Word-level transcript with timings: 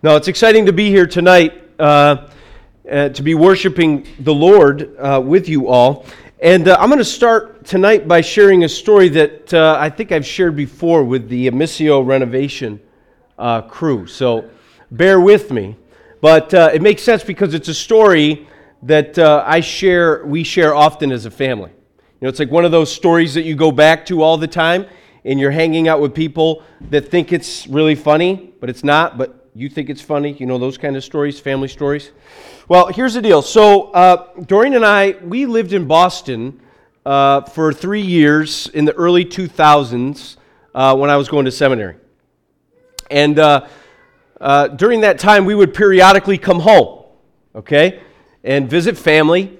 Now, 0.00 0.14
it's 0.14 0.28
exciting 0.28 0.66
to 0.66 0.72
be 0.72 0.90
here 0.90 1.08
tonight, 1.08 1.60
uh, 1.80 2.28
uh, 2.88 3.08
to 3.08 3.20
be 3.20 3.34
worshiping 3.34 4.06
the 4.20 4.32
Lord 4.32 4.96
uh, 4.96 5.20
with 5.20 5.48
you 5.48 5.66
all. 5.66 6.06
And 6.38 6.68
uh, 6.68 6.76
I'm 6.78 6.88
going 6.88 7.00
to 7.00 7.04
start 7.04 7.64
tonight 7.64 8.06
by 8.06 8.20
sharing 8.20 8.62
a 8.62 8.68
story 8.68 9.08
that 9.08 9.52
uh, 9.52 9.76
I 9.76 9.90
think 9.90 10.12
I've 10.12 10.24
shared 10.24 10.54
before 10.54 11.02
with 11.02 11.28
the 11.28 11.50
Missio 11.50 12.06
renovation 12.06 12.78
uh, 13.40 13.62
crew. 13.62 14.06
So 14.06 14.48
bear 14.92 15.20
with 15.20 15.50
me. 15.50 15.74
But 16.20 16.54
it 16.54 16.80
makes 16.80 17.02
sense 17.02 17.24
because 17.24 17.52
it's 17.52 17.66
a 17.66 17.74
story 17.74 18.46
that 18.84 19.18
I 19.18 19.58
share, 19.58 20.24
we 20.24 20.44
share 20.44 20.76
often 20.76 21.10
as 21.10 21.26
a 21.26 21.30
family. 21.32 21.72
You 21.72 22.06
know, 22.20 22.28
it's 22.28 22.38
like 22.38 22.52
one 22.52 22.64
of 22.64 22.70
those 22.70 22.92
stories 22.92 23.34
that 23.34 23.42
you 23.42 23.56
go 23.56 23.72
back 23.72 24.06
to 24.06 24.22
all 24.22 24.38
the 24.38 24.46
time 24.46 24.86
and 25.24 25.40
you're 25.40 25.50
hanging 25.50 25.88
out 25.88 26.00
with 26.00 26.14
people 26.14 26.62
that 26.90 27.08
think 27.08 27.32
it's 27.32 27.66
really 27.66 27.96
funny, 27.96 28.52
but 28.60 28.70
it's 28.70 28.84
not. 28.84 29.18
But 29.18 29.37
you 29.58 29.68
think 29.68 29.90
it's 29.90 30.00
funny, 30.00 30.34
you 30.34 30.46
know, 30.46 30.56
those 30.56 30.78
kind 30.78 30.96
of 30.96 31.02
stories, 31.02 31.40
family 31.40 31.66
stories. 31.66 32.12
Well, 32.68 32.86
here's 32.86 33.14
the 33.14 33.20
deal. 33.20 33.42
So, 33.42 33.90
uh, 33.90 34.32
Doreen 34.42 34.74
and 34.74 34.86
I, 34.86 35.16
we 35.20 35.46
lived 35.46 35.72
in 35.72 35.88
Boston 35.88 36.60
uh, 37.04 37.40
for 37.40 37.72
three 37.72 38.00
years 38.00 38.68
in 38.68 38.84
the 38.84 38.92
early 38.92 39.24
2000s 39.24 40.36
uh, 40.76 40.94
when 40.94 41.10
I 41.10 41.16
was 41.16 41.28
going 41.28 41.44
to 41.46 41.50
seminary. 41.50 41.96
And 43.10 43.36
uh, 43.40 43.66
uh, 44.40 44.68
during 44.68 45.00
that 45.00 45.18
time, 45.18 45.44
we 45.44 45.56
would 45.56 45.74
periodically 45.74 46.38
come 46.38 46.60
home, 46.60 47.06
okay, 47.56 48.00
and 48.44 48.70
visit 48.70 48.96
family. 48.96 49.58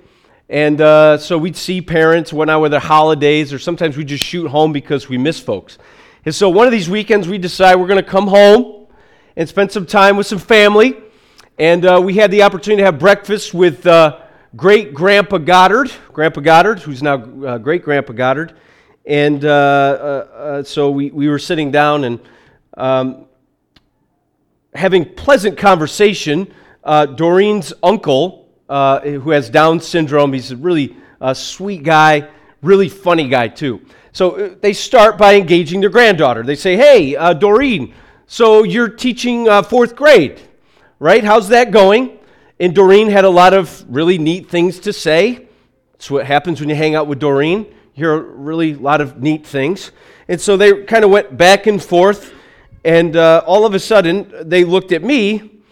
And 0.49 0.81
uh, 0.81 1.19
so 1.19 1.37
we'd 1.37 1.57
see 1.57 1.83
parents 1.83 2.33
when 2.33 2.49
I 2.49 2.57
were 2.57 2.69
the 2.69 2.79
holidays, 2.79 3.53
or 3.53 3.59
sometimes 3.59 3.97
we'd 3.97 4.07
just 4.07 4.23
shoot 4.23 4.47
home 4.47 4.73
because 4.73 5.09
we 5.09 5.19
miss 5.19 5.41
folks. 5.41 5.77
And 6.25 6.33
so 6.33 6.49
one 6.49 6.67
of 6.67 6.73
these 6.73 6.89
weekends, 6.89 7.27
we 7.27 7.39
decide 7.39 7.75
we're 7.75 7.89
going 7.89 8.05
to 8.05 8.09
come 8.09 8.29
home 8.29 8.78
and 9.39 9.49
spent 9.49 9.71
some 9.71 9.87
time 9.87 10.17
with 10.17 10.27
some 10.27 10.39
family. 10.39 10.97
And 11.59 11.87
uh, 11.87 12.03
we 12.05 12.15
had 12.15 12.33
the 12.33 12.43
opportunity 12.43 12.83
to 12.83 12.87
have 12.87 12.99
breakfast 12.99 13.55
with 13.55 13.87
uh, 13.87 14.19
great 14.57 14.93
Grandpa 14.93 15.39
Goddard, 15.39 15.93
Grandpa 16.13 16.41
Goddard, 16.41 16.81
who's 16.81 17.05
now 17.05 17.23
uh, 17.47 17.57
great 17.57 17.85
Grandpa 17.85 18.13
Goddard. 18.15 18.55
And 19.07 19.45
uh, 19.45 19.49
uh, 19.49 19.53
uh, 19.53 20.63
so 20.65 20.91
we, 20.91 21.11
we 21.13 21.29
were 21.29 21.39
sitting 21.39 21.71
down 21.71 22.03
and 22.03 22.21
um, 22.77 23.27
having 24.75 25.05
pleasant 25.15 25.57
conversation. 25.57 26.53
Doreen's 26.85 27.73
uncle, 27.83 28.49
who 28.69 29.31
has 29.31 29.51
Down 29.51 29.79
syndrome, 29.79 30.33
he's 30.33 30.51
a 30.51 30.57
really 30.57 30.97
sweet 31.35 31.85
guy, 31.85 32.29
really 32.61 32.89
funny 32.89 33.29
guy, 33.29 33.47
too. 33.49 33.83
So 34.11 34.57
they 34.61 34.73
start 34.73 35.17
by 35.17 35.35
engaging 35.37 35.81
their 35.81 35.91
granddaughter. 35.91 36.43
They 36.43 36.57
say, 36.57 36.77
Hey, 36.77 37.13
Doreen, 37.35 37.95
so 38.31 38.63
you're 38.63 38.91
teaching 38.91 39.49
uh, 39.49 39.63
fourth 39.63 39.97
grade, 39.97 40.39
right? 40.99 41.25
How's 41.25 41.49
that 41.49 41.71
going? 41.71 42.19
And 42.61 42.75
Doreen 42.75 43.09
had 43.09 43.25
a 43.25 43.31
lot 43.31 43.55
of 43.55 43.83
really 43.89 44.19
neat 44.19 44.51
things 44.51 44.81
to 44.81 44.93
say. 44.93 45.49
That's 45.93 46.11
what 46.11 46.27
happens 46.27 46.61
when 46.61 46.69
you 46.69 46.75
hang 46.75 46.95
out 46.95 47.07
with 47.07 47.21
Doreen. 47.21 47.65
You 47.95 48.05
hear 48.05 48.19
really 48.19 48.73
a 48.73 48.79
lot 48.79 49.01
of 49.01 49.23
neat 49.23 49.47
things. 49.47 49.93
And 50.29 50.39
so 50.39 50.59
they 50.59 50.85
kind 50.85 51.07
of 51.07 51.11
went 51.11 51.39
back 51.39 51.67
and 51.67 51.83
forth. 51.83 52.35
And 52.85 53.17
uh, 53.17 53.45
all 53.47 53.65
of 53.65 53.73
a 53.73 53.79
sudden, 53.79 54.31
they 54.43 54.63
looked 54.63 54.93
at 54.93 55.03
me 55.03 55.63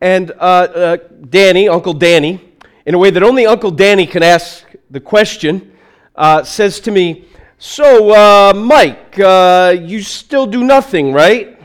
and 0.00 0.30
uh, 0.30 0.34
uh 0.34 0.96
Danny, 1.28 1.68
Uncle 1.68 1.92
Danny, 1.92 2.40
in 2.86 2.94
a 2.94 2.98
way 2.98 3.10
that 3.10 3.22
only 3.22 3.44
Uncle 3.44 3.70
Danny 3.70 4.06
can 4.06 4.22
ask 4.22 4.64
the 4.90 5.00
question, 5.00 5.70
uh, 6.14 6.42
says 6.44 6.80
to 6.80 6.90
me, 6.90 7.28
So, 7.58 8.14
uh, 8.14 8.54
Mike, 8.54 9.18
you 9.18 10.00
still 10.00 10.46
do 10.46 10.64
nothing, 10.64 11.12
right? 11.12 11.55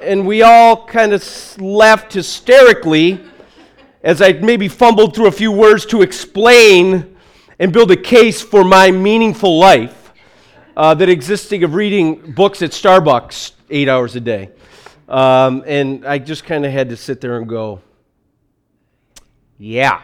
And 0.00 0.26
we 0.26 0.42
all 0.42 0.86
kind 0.86 1.12
of 1.12 1.60
laughed 1.60 2.12
hysterically 2.12 3.20
as 4.02 4.22
I 4.22 4.32
maybe 4.32 4.68
fumbled 4.68 5.14
through 5.14 5.26
a 5.26 5.32
few 5.32 5.50
words 5.50 5.84
to 5.86 6.02
explain 6.02 7.16
and 7.58 7.72
build 7.72 7.90
a 7.90 7.96
case 7.96 8.40
for 8.40 8.64
my 8.64 8.90
meaningful 8.90 9.58
life 9.58 10.12
uh, 10.76 10.94
that 10.94 11.08
existing 11.08 11.64
of 11.64 11.74
reading 11.74 12.32
books 12.32 12.62
at 12.62 12.70
Starbucks 12.70 13.52
eight 13.70 13.88
hours 13.88 14.14
a 14.14 14.20
day. 14.20 14.50
Um, 15.08 15.64
and 15.66 16.06
I 16.06 16.18
just 16.18 16.44
kind 16.44 16.64
of 16.64 16.72
had 16.72 16.90
to 16.90 16.96
sit 16.96 17.20
there 17.20 17.38
and 17.38 17.48
go, 17.48 17.80
yeah, 19.58 20.02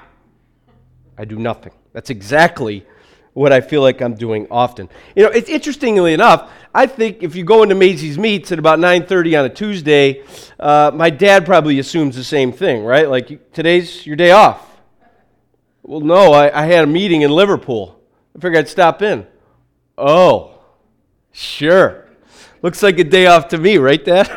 I 1.17 1.25
do 1.25 1.39
nothing. 1.39 1.73
That's 1.93 2.11
exactly 2.11 2.85
what 3.34 3.53
I 3.53 3.61
feel 3.61 3.83
like 3.83 4.00
I'm 4.00 4.15
doing 4.15 4.47
often. 4.50 4.89
You 5.15 5.25
know, 5.25 5.31
it's 5.31 5.49
interestingly 5.49 6.15
enough, 6.15 6.50
I 6.72 6.87
think 6.87 7.22
if 7.22 7.37
you 7.37 7.45
go 7.45 7.62
into 7.62 7.75
Maisie's 7.75 8.19
Meats 8.19 8.50
at 8.50 8.59
about 8.59 8.78
9:30 8.78 9.39
on 9.39 9.45
a 9.45 9.49
Tuesday, 9.49 10.25
uh, 10.59 10.91
my 10.95 11.11
dad 11.11 11.44
probably 11.44 11.78
assumes 11.78 12.17
the 12.17 12.25
same 12.25 12.53
thing, 12.53 12.84
right? 12.84 13.09
Like 13.09 13.53
today's 13.53 14.06
your 14.06 14.17
day 14.17 14.31
off. 14.33 14.81
Well, 15.83 16.00
no, 16.00 16.33
I, 16.33 16.62
I 16.62 16.67
had 16.67 16.84
a 16.84 16.87
meeting 16.87 17.23
in 17.23 17.31
Liverpool. 17.31 18.00
I 18.34 18.41
figured 18.41 18.65
I'd 18.65 18.69
stop 18.69 19.03
in. 19.03 19.27
Oh, 19.99 20.59
sure. 21.31 22.06
Looks 22.62 22.83
like 22.83 22.99
a 22.99 23.05
day 23.05 23.27
off 23.27 23.49
to 23.49 23.59
me, 23.59 23.77
right, 23.77 24.03
Dad? 24.03 24.31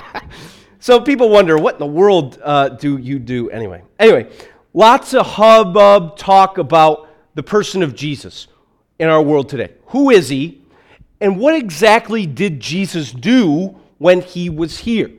so 0.80 1.00
people 1.00 1.28
wonder, 1.28 1.58
what 1.58 1.74
in 1.74 1.80
the 1.80 1.86
world 1.86 2.40
uh, 2.42 2.70
do 2.70 2.96
you 2.96 3.18
do 3.18 3.50
anyway? 3.50 3.82
Anyway, 3.98 4.30
lots 4.72 5.12
of 5.12 5.26
hubbub 5.26 6.16
talk 6.16 6.56
about 6.56 7.07
the 7.38 7.42
person 7.44 7.84
of 7.84 7.94
Jesus 7.94 8.48
in 8.98 9.08
our 9.08 9.22
world 9.22 9.48
today. 9.48 9.72
Who 9.90 10.10
is 10.10 10.28
he? 10.28 10.60
And 11.20 11.38
what 11.38 11.54
exactly 11.54 12.26
did 12.26 12.58
Jesus 12.58 13.12
do 13.12 13.78
when 13.98 14.22
he 14.22 14.50
was 14.50 14.78
here? 14.78 15.12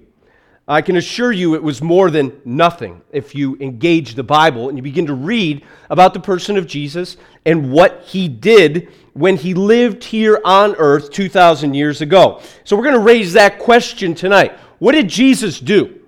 I 0.68 0.82
can 0.82 0.98
assure 0.98 1.32
you 1.32 1.56
it 1.56 1.64
was 1.64 1.82
more 1.82 2.12
than 2.12 2.42
nothing 2.44 3.04
if 3.14 3.34
you 3.34 3.56
engage 3.62 4.16
the 4.16 4.24
Bible 4.24 4.68
and 4.68 4.78
you 4.78 4.82
begin 4.82 5.06
to 5.06 5.14
read 5.14 5.64
about 5.90 6.14
the 6.14 6.20
person 6.20 6.58
of 6.58 6.68
Jesus 6.68 7.16
and 7.46 7.72
what 7.72 8.04
he 8.04 8.28
did 8.28 8.90
when 9.14 9.38
he 9.38 9.54
lived 9.54 10.04
here 10.04 10.42
on 10.44 10.76
earth 10.76 11.12
2,000 11.12 11.74
years 11.74 12.02
ago. 12.02 12.42
So 12.66 12.76
we're 12.76 12.84
going 12.84 12.96
to 12.96 13.00
raise 13.00 13.32
that 13.32 13.60
question 13.60 14.14
tonight. 14.14 14.52
What 14.80 14.92
did 14.92 15.08
Jesus 15.08 15.58
do? 15.58 16.02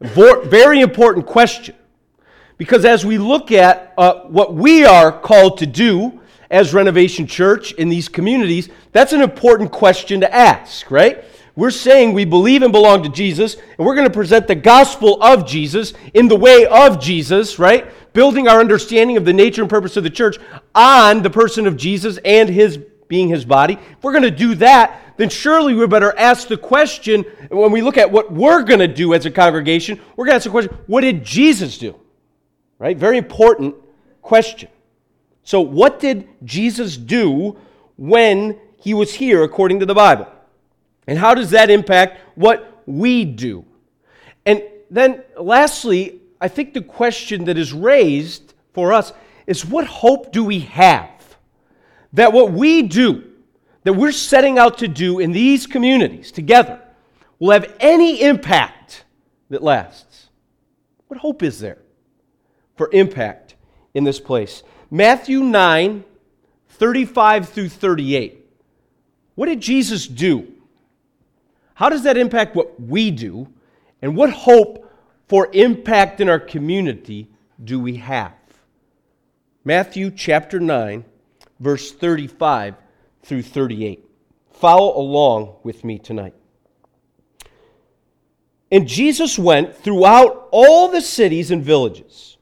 Very 0.00 0.80
important 0.80 1.26
question. 1.26 1.74
Because 2.58 2.84
as 2.84 3.06
we 3.06 3.18
look 3.18 3.52
at 3.52 3.94
uh, 3.96 4.24
what 4.24 4.52
we 4.52 4.84
are 4.84 5.12
called 5.12 5.58
to 5.58 5.66
do 5.66 6.20
as 6.50 6.74
Renovation 6.74 7.26
Church 7.26 7.72
in 7.72 7.88
these 7.88 8.08
communities, 8.08 8.68
that's 8.92 9.12
an 9.12 9.20
important 9.20 9.70
question 9.70 10.20
to 10.20 10.34
ask, 10.34 10.90
right? 10.90 11.24
We're 11.54 11.70
saying 11.70 12.12
we 12.12 12.24
believe 12.24 12.62
and 12.62 12.72
belong 12.72 13.04
to 13.04 13.08
Jesus, 13.08 13.54
and 13.54 13.86
we're 13.86 13.94
going 13.94 14.08
to 14.08 14.12
present 14.12 14.48
the 14.48 14.54
gospel 14.54 15.22
of 15.22 15.46
Jesus 15.46 15.92
in 16.14 16.28
the 16.28 16.36
way 16.36 16.66
of 16.66 17.00
Jesus, 17.00 17.58
right? 17.58 17.90
Building 18.12 18.48
our 18.48 18.60
understanding 18.60 19.16
of 19.16 19.24
the 19.24 19.32
nature 19.32 19.62
and 19.62 19.70
purpose 19.70 19.96
of 19.96 20.04
the 20.04 20.10
church 20.10 20.38
on 20.74 21.22
the 21.22 21.30
person 21.30 21.66
of 21.66 21.76
Jesus 21.76 22.18
and 22.24 22.48
his 22.48 22.78
being 23.08 23.28
his 23.28 23.44
body. 23.44 23.74
If 23.74 24.02
we're 24.02 24.12
going 24.12 24.22
to 24.22 24.30
do 24.30 24.54
that, 24.56 25.00
then 25.16 25.28
surely 25.28 25.74
we 25.74 25.86
better 25.86 26.16
ask 26.16 26.46
the 26.46 26.56
question 26.56 27.24
when 27.50 27.72
we 27.72 27.82
look 27.82 27.96
at 27.96 28.10
what 28.10 28.32
we're 28.32 28.62
going 28.62 28.80
to 28.80 28.88
do 28.88 29.14
as 29.14 29.26
a 29.26 29.30
congregation, 29.30 30.00
we're 30.16 30.26
going 30.26 30.32
to 30.32 30.36
ask 30.36 30.44
the 30.44 30.50
question 30.50 30.76
what 30.86 31.00
did 31.00 31.24
Jesus 31.24 31.78
do? 31.78 31.98
Right? 32.78 32.96
Very 32.96 33.18
important 33.18 33.74
question. 34.22 34.68
So, 35.42 35.60
what 35.60 36.00
did 36.00 36.28
Jesus 36.44 36.96
do 36.96 37.56
when 37.96 38.58
he 38.76 38.94
was 38.94 39.14
here 39.14 39.42
according 39.42 39.80
to 39.80 39.86
the 39.86 39.94
Bible? 39.94 40.28
And 41.06 41.18
how 41.18 41.34
does 41.34 41.50
that 41.50 41.70
impact 41.70 42.20
what 42.34 42.82
we 42.86 43.24
do? 43.24 43.64
And 44.44 44.62
then, 44.90 45.22
lastly, 45.38 46.20
I 46.40 46.48
think 46.48 46.74
the 46.74 46.82
question 46.82 47.44
that 47.46 47.58
is 47.58 47.72
raised 47.72 48.54
for 48.72 48.92
us 48.92 49.12
is 49.46 49.64
what 49.64 49.86
hope 49.86 50.32
do 50.32 50.44
we 50.44 50.60
have 50.60 51.18
that 52.12 52.32
what 52.32 52.52
we 52.52 52.82
do, 52.82 53.24
that 53.84 53.92
we're 53.92 54.12
setting 54.12 54.58
out 54.58 54.78
to 54.78 54.88
do 54.88 55.18
in 55.18 55.32
these 55.32 55.66
communities 55.66 56.32
together, 56.32 56.80
will 57.38 57.50
have 57.50 57.74
any 57.80 58.22
impact 58.22 59.04
that 59.50 59.62
lasts? 59.62 60.28
What 61.08 61.20
hope 61.20 61.42
is 61.42 61.60
there? 61.60 61.78
For 62.78 62.88
impact 62.92 63.56
in 63.92 64.04
this 64.04 64.20
place. 64.20 64.62
Matthew 64.90 65.40
9, 65.40 66.04
35 66.70 67.48
through 67.48 67.68
38. 67.68 68.46
What 69.34 69.46
did 69.46 69.60
Jesus 69.60 70.06
do? 70.06 70.52
How 71.74 71.88
does 71.88 72.04
that 72.04 72.16
impact 72.16 72.56
what 72.56 72.80
we 72.80 73.10
do? 73.10 73.48
And 74.00 74.16
what 74.16 74.30
hope 74.30 74.90
for 75.26 75.50
impact 75.52 76.20
in 76.20 76.28
our 76.28 76.40
community 76.40 77.28
do 77.62 77.78
we 77.78 77.96
have? 77.96 78.32
Matthew 79.64 80.10
chapter 80.10 80.58
9, 80.58 81.04
verse 81.60 81.92
35 81.92 82.76
through 83.22 83.42
38. 83.42 84.04
Follow 84.52 84.96
along 84.96 85.56
with 85.62 85.84
me 85.84 85.98
tonight. 85.98 86.34
And 88.70 88.86
Jesus 88.86 89.38
went 89.38 89.76
throughout 89.76 90.48
all 90.50 90.88
the 90.88 91.00
cities 91.00 91.50
and 91.50 91.62
villages 91.62 92.37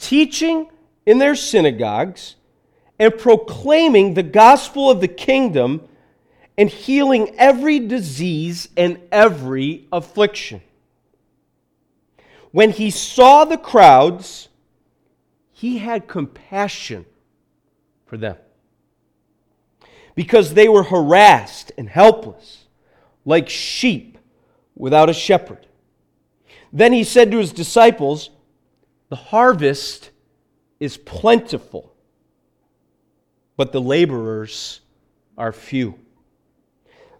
teaching 0.00 0.68
in 1.06 1.18
their 1.18 1.34
synagogues 1.34 2.36
and 2.98 3.16
proclaiming 3.16 4.14
the 4.14 4.22
gospel 4.22 4.90
of 4.90 5.00
the 5.00 5.08
kingdom 5.08 5.82
and 6.58 6.68
healing 6.68 7.34
every 7.38 7.78
disease 7.78 8.68
and 8.76 8.98
every 9.12 9.86
affliction. 9.92 10.60
When 12.50 12.70
he 12.70 12.90
saw 12.90 13.44
the 13.44 13.56
crowds, 13.56 14.48
he 15.52 15.78
had 15.78 16.08
compassion 16.08 17.06
for 18.06 18.16
them 18.16 18.36
because 20.14 20.54
they 20.54 20.68
were 20.68 20.82
harassed 20.82 21.72
and 21.78 21.88
helpless, 21.88 22.66
like 23.24 23.48
sheep 23.48 24.18
without 24.74 25.08
a 25.08 25.14
shepherd. 25.14 25.66
Then 26.72 26.92
he 26.92 27.04
said 27.04 27.30
to 27.30 27.38
his 27.38 27.52
disciples, 27.52 28.30
The 29.10 29.16
harvest 29.16 30.10
is 30.78 30.96
plentiful, 30.96 31.92
but 33.56 33.72
the 33.72 33.80
laborers 33.80 34.80
are 35.36 35.52
few. 35.52 35.96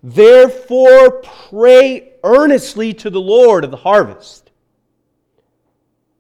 Therefore, 0.03 1.21
pray 1.21 2.13
earnestly 2.25 2.95
to 2.95 3.11
the 3.11 3.21
Lord 3.21 3.65
of 3.65 3.73
the 3.73 3.77
harvest 3.77 4.51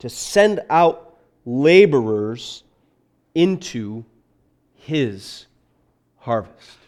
to 0.00 0.08
send 0.08 0.60
out 0.68 1.16
laborers 1.46 2.64
into 3.34 4.04
his 4.74 5.46
harvest. 6.18 6.78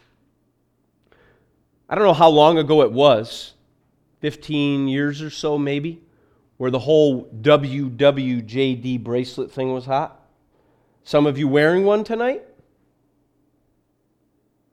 I 1.89 1.95
don't 1.95 2.03
know 2.03 2.13
how 2.13 2.29
long 2.29 2.57
ago 2.57 2.81
it 2.81 2.91
was 2.91 3.53
15 4.19 4.87
years 4.87 5.21
or 5.21 5.29
so, 5.29 5.57
maybe 5.57 6.01
where 6.57 6.71
the 6.71 6.79
whole 6.79 7.25
WWJD 7.41 9.03
bracelet 9.03 9.51
thing 9.51 9.73
was 9.73 9.85
hot. 9.85 10.19
Some 11.03 11.25
of 11.25 11.37
you 11.37 11.47
wearing 11.47 11.83
one 11.83 12.03
tonight? 12.03 12.43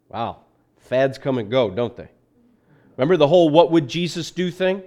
Wow. 0.09 0.38
Fads 0.79 1.19
come 1.19 1.38
and 1.38 1.50
go, 1.50 1.71
don't 1.71 1.97
they? 1.97 2.09
Remember 2.97 3.17
the 3.17 3.29
whole 3.29 3.49
what 3.49 3.71
would 3.71 3.88
Jesus 3.88 4.31
do 4.31 4.50
thing? 4.50 4.82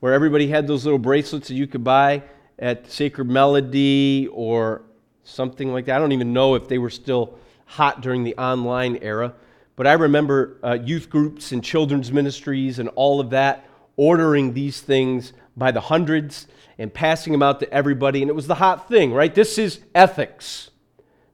Where 0.00 0.12
everybody 0.12 0.48
had 0.48 0.66
those 0.66 0.84
little 0.84 0.98
bracelets 0.98 1.48
that 1.48 1.54
you 1.54 1.66
could 1.66 1.84
buy 1.84 2.22
at 2.58 2.90
Sacred 2.90 3.28
Melody 3.28 4.28
or 4.32 4.82
something 5.24 5.72
like 5.72 5.86
that. 5.86 5.96
I 5.96 5.98
don't 5.98 6.12
even 6.12 6.32
know 6.32 6.54
if 6.54 6.68
they 6.68 6.78
were 6.78 6.90
still 6.90 7.38
hot 7.66 8.00
during 8.00 8.24
the 8.24 8.36
online 8.36 8.96
era. 9.02 9.34
But 9.76 9.86
I 9.86 9.92
remember 9.92 10.58
uh, 10.62 10.78
youth 10.82 11.10
groups 11.10 11.52
and 11.52 11.62
children's 11.62 12.10
ministries 12.10 12.78
and 12.78 12.88
all 12.90 13.20
of 13.20 13.30
that 13.30 13.64
ordering 13.96 14.54
these 14.54 14.80
things 14.80 15.32
by 15.58 15.70
the 15.70 15.80
hundreds 15.80 16.46
and 16.78 16.92
passing 16.92 17.32
them 17.32 17.42
out 17.42 17.60
to 17.60 17.72
everybody. 17.72 18.22
And 18.22 18.30
it 18.30 18.34
was 18.34 18.46
the 18.46 18.54
hot 18.54 18.88
thing, 18.88 19.12
right? 19.12 19.34
This 19.34 19.58
is 19.58 19.80
ethics. 19.94 20.70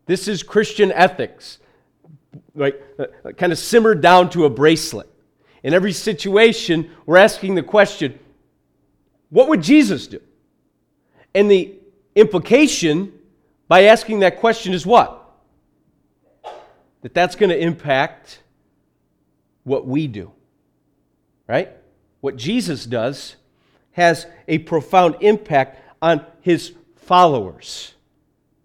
This 0.07 0.27
is 0.27 0.43
Christian 0.43 0.91
ethics. 0.93 1.59
Like, 2.55 2.83
uh, 2.99 3.33
kind 3.33 3.53
of 3.53 3.59
simmered 3.59 4.01
down 4.01 4.31
to 4.31 4.45
a 4.45 4.51
bracelet. 4.51 5.09
In 5.63 5.75
every 5.75 5.93
situation, 5.93 6.91
we're 7.07 7.17
asking 7.17 7.55
the 7.55 7.63
question 7.63 8.19
what 9.31 9.49
would 9.49 9.63
Jesus 9.63 10.07
do? 10.07 10.21
And 11.35 11.51
the 11.51 11.75
implication 12.15 13.13
by 13.67 13.85
asking 13.85 14.21
that 14.21 14.39
question 14.39 14.73
is 14.73 14.87
what? 14.87 15.21
That 17.03 17.15
that's 17.15 17.35
going 17.35 17.51
to 17.51 17.59
impact 17.59 18.41
what 19.65 19.87
we 19.87 20.07
do. 20.07 20.31
Right? 21.49 21.71
What 22.21 22.37
Jesus 22.37 22.87
does 22.87 23.35
has 23.95 24.27
a 24.47 24.59
profound 24.59 25.17
impact 25.21 25.81
on 26.03 26.25
his 26.41 26.73
followers. 26.97 27.95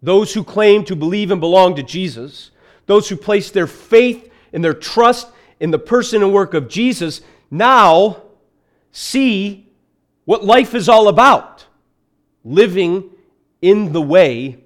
Those 0.02 0.34
who 0.34 0.44
claim 0.44 0.84
to 0.86 0.96
believe 0.96 1.31
and 1.31 1.42
belong 1.42 1.76
to 1.76 1.84
Jesus, 1.84 2.52
those 2.86 3.10
who 3.10 3.16
place 3.16 3.52
their 3.52 3.68
faith 3.68 4.31
and 4.54 4.64
their 4.64 4.74
trust 4.74 5.28
in 5.60 5.72
the 5.72 5.80
person 5.80 6.24
and 6.24 6.34
work 6.34 6.54
of 6.54 6.68
Jesus, 6.68 7.22
now 7.52 8.24
see 8.92 9.68
what 10.26 10.44
life 10.44 10.74
is 10.74 10.90
all 10.90 11.08
about 11.08 11.66
living 12.44 13.10
in 13.62 13.92
the 13.94 14.02
way 14.02 14.64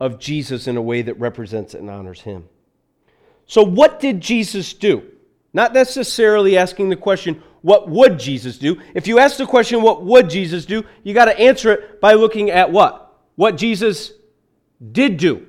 of 0.00 0.18
Jesus 0.18 0.66
in 0.66 0.76
a 0.76 0.82
way 0.82 1.02
that 1.02 1.18
represents 1.18 1.74
and 1.74 1.88
honors 1.88 2.20
him. 2.20 2.48
So, 3.46 3.62
what 3.62 4.00
did 4.00 4.20
Jesus 4.20 4.72
do? 4.72 5.04
Not 5.52 5.72
necessarily 5.72 6.58
asking 6.58 6.90
the 6.90 6.96
question, 6.96 7.42
what 7.62 7.88
would 7.88 8.18
Jesus 8.18 8.58
do? 8.58 8.80
If 8.94 9.06
you 9.06 9.18
ask 9.18 9.36
the 9.36 9.46
question, 9.46 9.82
what 9.82 10.04
would 10.04 10.30
Jesus 10.30 10.64
do? 10.64 10.84
You 11.02 11.14
got 11.14 11.26
to 11.26 11.38
answer 11.38 11.72
it 11.72 12.00
by 12.00 12.14
looking 12.14 12.50
at 12.50 12.70
what? 12.70 13.18
What 13.34 13.56
Jesus 13.56 14.12
did 14.92 15.16
do. 15.16 15.46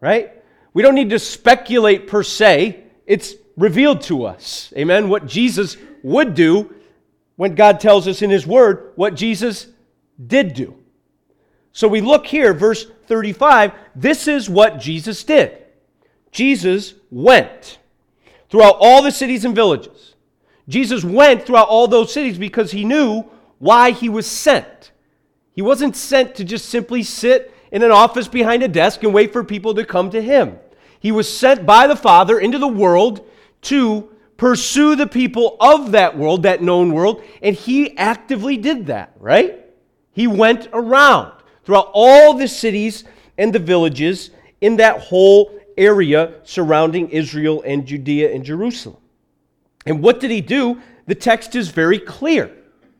Right? 0.00 0.32
We 0.72 0.82
don't 0.82 0.94
need 0.94 1.10
to 1.10 1.18
speculate 1.18 2.06
per 2.06 2.22
se. 2.22 2.84
It's 3.06 3.34
revealed 3.56 4.02
to 4.02 4.24
us. 4.24 4.72
Amen? 4.76 5.08
What 5.08 5.26
Jesus 5.26 5.76
would 6.02 6.34
do 6.34 6.74
when 7.36 7.54
God 7.54 7.80
tells 7.80 8.06
us 8.06 8.22
in 8.22 8.30
His 8.30 8.46
Word 8.46 8.92
what 8.96 9.14
Jesus 9.14 9.68
did 10.24 10.54
do. 10.54 10.76
So 11.72 11.88
we 11.88 12.00
look 12.00 12.26
here, 12.26 12.54
verse 12.54 12.86
35. 13.06 13.72
This 13.96 14.28
is 14.28 14.48
what 14.48 14.78
Jesus 14.78 15.24
did. 15.24 15.58
Jesus 16.30 16.94
went 17.10 17.78
throughout 18.48 18.76
all 18.78 19.02
the 19.02 19.10
cities 19.10 19.44
and 19.44 19.54
villages 19.54 20.13
Jesus 20.68 21.04
went 21.04 21.44
throughout 21.44 21.68
all 21.68 21.88
those 21.88 22.12
cities 22.12 22.38
because 22.38 22.70
he 22.70 22.84
knew 22.84 23.24
why 23.58 23.90
he 23.90 24.08
was 24.08 24.26
sent. 24.26 24.92
He 25.52 25.62
wasn't 25.62 25.96
sent 25.96 26.34
to 26.36 26.44
just 26.44 26.68
simply 26.68 27.02
sit 27.02 27.54
in 27.70 27.82
an 27.82 27.90
office 27.90 28.28
behind 28.28 28.62
a 28.62 28.68
desk 28.68 29.02
and 29.02 29.12
wait 29.12 29.32
for 29.32 29.44
people 29.44 29.74
to 29.74 29.84
come 29.84 30.10
to 30.10 30.22
him. 30.22 30.58
He 31.00 31.12
was 31.12 31.28
sent 31.28 31.66
by 31.66 31.86
the 31.86 31.96
Father 31.96 32.38
into 32.38 32.58
the 32.58 32.68
world 32.68 33.28
to 33.62 34.10
pursue 34.36 34.96
the 34.96 35.06
people 35.06 35.56
of 35.60 35.92
that 35.92 36.16
world, 36.16 36.42
that 36.42 36.62
known 36.62 36.92
world, 36.92 37.22
and 37.42 37.54
he 37.54 37.96
actively 37.96 38.56
did 38.56 38.86
that, 38.86 39.12
right? 39.20 39.60
He 40.12 40.26
went 40.26 40.68
around 40.72 41.32
throughout 41.64 41.90
all 41.92 42.34
the 42.34 42.48
cities 42.48 43.04
and 43.38 43.52
the 43.52 43.58
villages 43.58 44.30
in 44.60 44.76
that 44.76 45.00
whole 45.00 45.58
area 45.76 46.34
surrounding 46.44 47.08
Israel 47.10 47.62
and 47.66 47.86
Judea 47.86 48.32
and 48.32 48.44
Jerusalem. 48.44 48.96
And 49.86 50.02
what 50.02 50.20
did 50.20 50.30
he 50.30 50.40
do? 50.40 50.80
The 51.06 51.14
text 51.14 51.54
is 51.54 51.68
very 51.68 51.98
clear. 51.98 52.50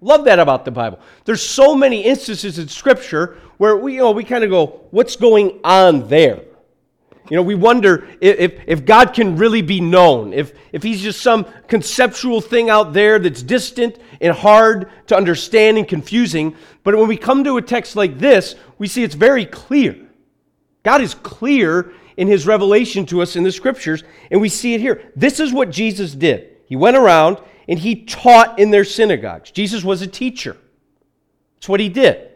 Love 0.00 0.24
that 0.26 0.38
about 0.38 0.64
the 0.64 0.70
Bible. 0.70 0.98
There's 1.24 1.44
so 1.44 1.74
many 1.74 2.02
instances 2.02 2.58
in 2.58 2.68
Scripture 2.68 3.38
where 3.56 3.76
we, 3.76 3.94
you 3.94 4.00
know, 4.00 4.10
we 4.10 4.24
kind 4.24 4.44
of 4.44 4.50
go, 4.50 4.86
what's 4.90 5.16
going 5.16 5.60
on 5.64 6.08
there? 6.08 6.42
You 7.30 7.36
know, 7.36 7.42
we 7.42 7.54
wonder 7.54 8.06
if, 8.20 8.60
if 8.66 8.84
God 8.84 9.14
can 9.14 9.36
really 9.36 9.62
be 9.62 9.80
known, 9.80 10.34
if, 10.34 10.52
if 10.72 10.82
he's 10.82 11.00
just 11.00 11.22
some 11.22 11.46
conceptual 11.68 12.42
thing 12.42 12.68
out 12.68 12.92
there 12.92 13.18
that's 13.18 13.42
distant 13.42 13.98
and 14.20 14.36
hard 14.36 14.90
to 15.06 15.16
understand 15.16 15.78
and 15.78 15.88
confusing. 15.88 16.54
But 16.82 16.96
when 16.96 17.08
we 17.08 17.16
come 17.16 17.42
to 17.44 17.56
a 17.56 17.62
text 17.62 17.96
like 17.96 18.18
this, 18.18 18.56
we 18.76 18.88
see 18.88 19.02
it's 19.02 19.14
very 19.14 19.46
clear. 19.46 19.96
God 20.82 21.00
is 21.00 21.14
clear 21.14 21.94
in 22.18 22.28
his 22.28 22.46
revelation 22.46 23.06
to 23.06 23.22
us 23.22 23.36
in 23.36 23.42
the 23.42 23.52
scriptures, 23.52 24.04
and 24.30 24.38
we 24.38 24.50
see 24.50 24.74
it 24.74 24.82
here. 24.82 25.10
This 25.16 25.40
is 25.40 25.50
what 25.50 25.70
Jesus 25.70 26.12
did. 26.12 26.53
He 26.66 26.76
went 26.76 26.96
around 26.96 27.38
and 27.68 27.78
he 27.78 28.04
taught 28.04 28.58
in 28.58 28.70
their 28.70 28.84
synagogues. 28.84 29.50
Jesus 29.50 29.84
was 29.84 30.02
a 30.02 30.06
teacher. 30.06 30.56
That's 31.56 31.68
what 31.68 31.80
he 31.80 31.88
did. 31.88 32.30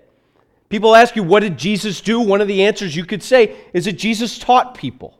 People 0.68 0.94
ask 0.94 1.16
you, 1.16 1.22
what 1.22 1.40
did 1.40 1.56
Jesus 1.56 2.00
do? 2.00 2.20
One 2.20 2.40
of 2.40 2.48
the 2.48 2.64
answers 2.64 2.94
you 2.94 3.04
could 3.04 3.22
say 3.22 3.56
is 3.72 3.86
that 3.86 3.92
Jesus 3.92 4.38
taught 4.38 4.74
people, 4.74 5.18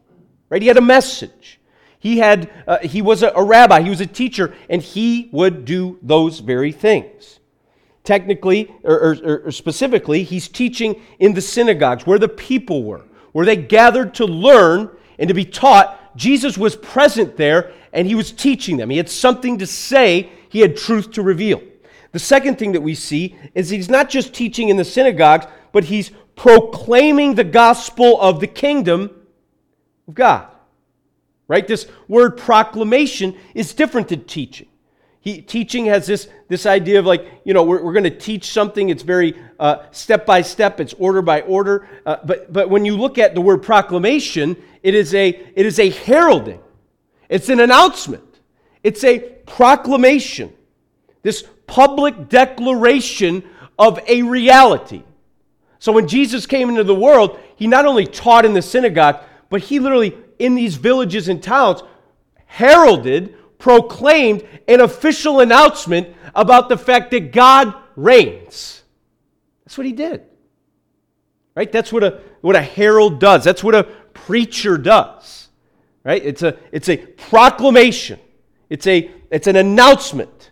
right? 0.50 0.60
He 0.60 0.68
had 0.68 0.76
a 0.76 0.82
message. 0.82 1.58
He, 1.98 2.18
had, 2.18 2.50
uh, 2.66 2.78
he 2.78 3.02
was 3.02 3.22
a, 3.22 3.32
a 3.34 3.42
rabbi, 3.42 3.82
he 3.82 3.90
was 3.90 4.00
a 4.00 4.06
teacher, 4.06 4.54
and 4.68 4.80
he 4.80 5.28
would 5.32 5.64
do 5.64 5.98
those 6.02 6.38
very 6.38 6.70
things. 6.70 7.40
Technically, 8.04 8.72
or, 8.84 9.14
or, 9.14 9.38
or 9.46 9.50
specifically, 9.50 10.22
he's 10.22 10.48
teaching 10.48 11.02
in 11.18 11.34
the 11.34 11.40
synagogues 11.40 12.06
where 12.06 12.18
the 12.18 12.28
people 12.28 12.84
were, 12.84 13.04
where 13.32 13.44
they 13.44 13.56
gathered 13.56 14.14
to 14.14 14.26
learn 14.26 14.90
and 15.18 15.28
to 15.28 15.34
be 15.34 15.44
taught. 15.44 15.98
Jesus 16.18 16.58
was 16.58 16.75
present 16.75 17.37
there 17.37 17.72
and 17.92 18.06
he 18.06 18.14
was 18.14 18.32
teaching 18.32 18.76
them. 18.76 18.90
He 18.90 18.96
had 18.96 19.08
something 19.08 19.58
to 19.58 19.66
say, 19.66 20.30
he 20.48 20.60
had 20.60 20.76
truth 20.76 21.12
to 21.12 21.22
reveal. 21.22 21.62
The 22.12 22.18
second 22.18 22.58
thing 22.58 22.72
that 22.72 22.80
we 22.80 22.94
see 22.94 23.37
is 23.54 23.70
he's 23.70 23.88
not 23.88 24.10
just 24.10 24.34
teaching 24.34 24.68
in 24.68 24.76
the 24.76 24.84
synagogues, 24.84 25.46
but 25.72 25.84
he's 25.84 26.10
proclaiming 26.34 27.34
the 27.34 27.44
gospel 27.44 28.20
of 28.20 28.40
the 28.40 28.46
kingdom 28.46 29.10
of 30.08 30.14
God. 30.14 30.48
Right? 31.46 31.66
This 31.66 31.87
word 32.08 32.37
proclamation 32.37 33.37
is 33.54 33.72
different 33.72 34.08
than 34.08 34.25
teaching. 34.25 34.68
He, 35.20 35.42
teaching 35.42 35.87
has 35.87 36.06
this, 36.06 36.28
this 36.48 36.64
idea 36.64 36.98
of 36.98 37.06
like, 37.06 37.26
you 37.44 37.52
know, 37.52 37.64
we're, 37.64 37.82
we're 37.82 37.92
going 37.92 38.04
to 38.04 38.10
teach 38.10 38.52
something. 38.52 38.88
It's 38.88 39.02
very 39.02 39.34
uh, 39.58 39.87
step 39.90 40.25
by 40.25 40.42
step, 40.42 40.80
it's 40.80 40.94
order 40.94 41.22
by 41.22 41.42
order. 41.42 41.88
Uh, 42.06 42.16
but, 42.25 42.52
but 42.52 42.70
when 42.70 42.84
you 42.84 42.96
look 42.96 43.18
at 43.18 43.34
the 43.34 43.40
word 43.40 43.62
proclamation, 43.62 44.56
it 44.82 44.94
is 44.94 45.14
a, 45.14 45.28
it 45.28 45.66
is 45.66 45.78
a 45.78 45.90
heralding. 45.90 46.60
It's 47.28 47.48
an 47.48 47.60
announcement, 47.60 48.40
it's 48.82 49.04
a 49.04 49.18
proclamation, 49.18 50.52
this 51.22 51.44
public 51.66 52.28
declaration 52.28 53.42
of 53.78 54.00
a 54.08 54.22
reality. 54.22 55.02
So 55.78 55.92
when 55.92 56.08
Jesus 56.08 56.46
came 56.46 56.70
into 56.70 56.84
the 56.84 56.94
world, 56.94 57.38
he 57.56 57.66
not 57.66 57.84
only 57.84 58.06
taught 58.06 58.44
in 58.44 58.54
the 58.54 58.62
synagogue, 58.62 59.20
but 59.50 59.60
he 59.60 59.78
literally, 59.78 60.16
in 60.38 60.54
these 60.54 60.76
villages 60.76 61.28
and 61.28 61.42
towns, 61.42 61.82
heralded, 62.46 63.37
proclaimed 63.58 64.46
an 64.66 64.80
official 64.80 65.40
announcement 65.40 66.08
about 66.34 66.68
the 66.68 66.78
fact 66.78 67.10
that 67.10 67.32
God 67.32 67.74
reigns. 67.96 68.82
That's 69.64 69.76
what 69.76 69.86
he 69.86 69.92
did. 69.92 70.22
Right? 71.54 71.70
That's 71.70 71.92
what 71.92 72.04
a, 72.04 72.20
what 72.40 72.56
a 72.56 72.62
herald 72.62 73.18
does. 73.18 73.44
That's 73.44 73.64
what 73.64 73.74
a 73.74 73.84
preacher 74.14 74.78
does. 74.78 75.48
Right? 76.04 76.24
It's 76.24 76.42
a, 76.42 76.56
it's 76.72 76.88
a 76.88 76.96
proclamation. 76.96 78.20
It's, 78.70 78.86
a, 78.86 79.10
it's 79.30 79.46
an 79.46 79.56
announcement 79.56 80.50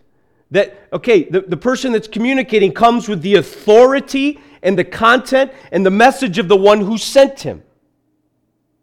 that, 0.51 0.87
okay, 0.91 1.23
the, 1.23 1.41
the 1.41 1.57
person 1.57 1.91
that's 1.91 2.07
communicating 2.07 2.73
comes 2.73 3.07
with 3.07 3.21
the 3.21 3.35
authority 3.35 4.39
and 4.61 4.77
the 4.77 4.83
content 4.83 5.51
and 5.71 5.85
the 5.85 5.91
message 5.91 6.37
of 6.37 6.47
the 6.47 6.57
one 6.57 6.81
who 6.81 6.97
sent 6.97 7.39
him. 7.39 7.63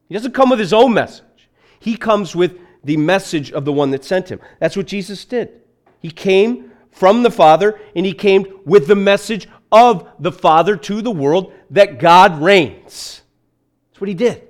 He 0.09 0.15
doesn't 0.15 0.33
come 0.33 0.51
with 0.51 0.59
his 0.59 0.73
own 0.73 0.95
message, 0.95 1.51
he 1.81 1.97
comes 1.97 2.35
with 2.35 2.59
the 2.85 2.97
message 2.97 3.53
of 3.53 3.65
the 3.65 3.73
one 3.73 3.91
that 3.91 4.05
sent 4.05 4.31
him. 4.31 4.41
That's 4.61 4.77
what 4.77 4.87
Jesus 4.87 5.25
did. 5.25 5.61
He 6.01 6.11
came 6.11 6.73
from 6.91 7.23
the 7.23 7.31
Father 7.31 7.81
and 7.97 8.07
he 8.07 8.13
came 8.13 8.61
with 8.65 8.87
the 8.87 8.95
message 8.95 9.49
of 9.73 10.09
the 10.21 10.33
Father 10.33 10.77
to 10.77 11.03
the 11.03 11.11
world 11.11 11.53
that 11.71 11.99
God 11.99 12.41
reigns. 12.41 13.23
That's 13.91 14.01
what 14.01 14.09
he 14.09 14.15
did. 14.15 14.47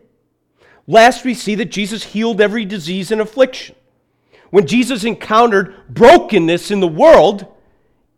Last, 0.86 1.24
we 1.24 1.34
see 1.34 1.54
that 1.54 1.70
Jesus 1.70 2.04
healed 2.04 2.40
every 2.40 2.64
disease 2.64 3.10
and 3.10 3.20
affliction. 3.20 3.74
When 4.50 4.66
Jesus 4.66 5.04
encountered 5.04 5.74
brokenness 5.88 6.70
in 6.70 6.80
the 6.80 6.88
world, 6.88 7.46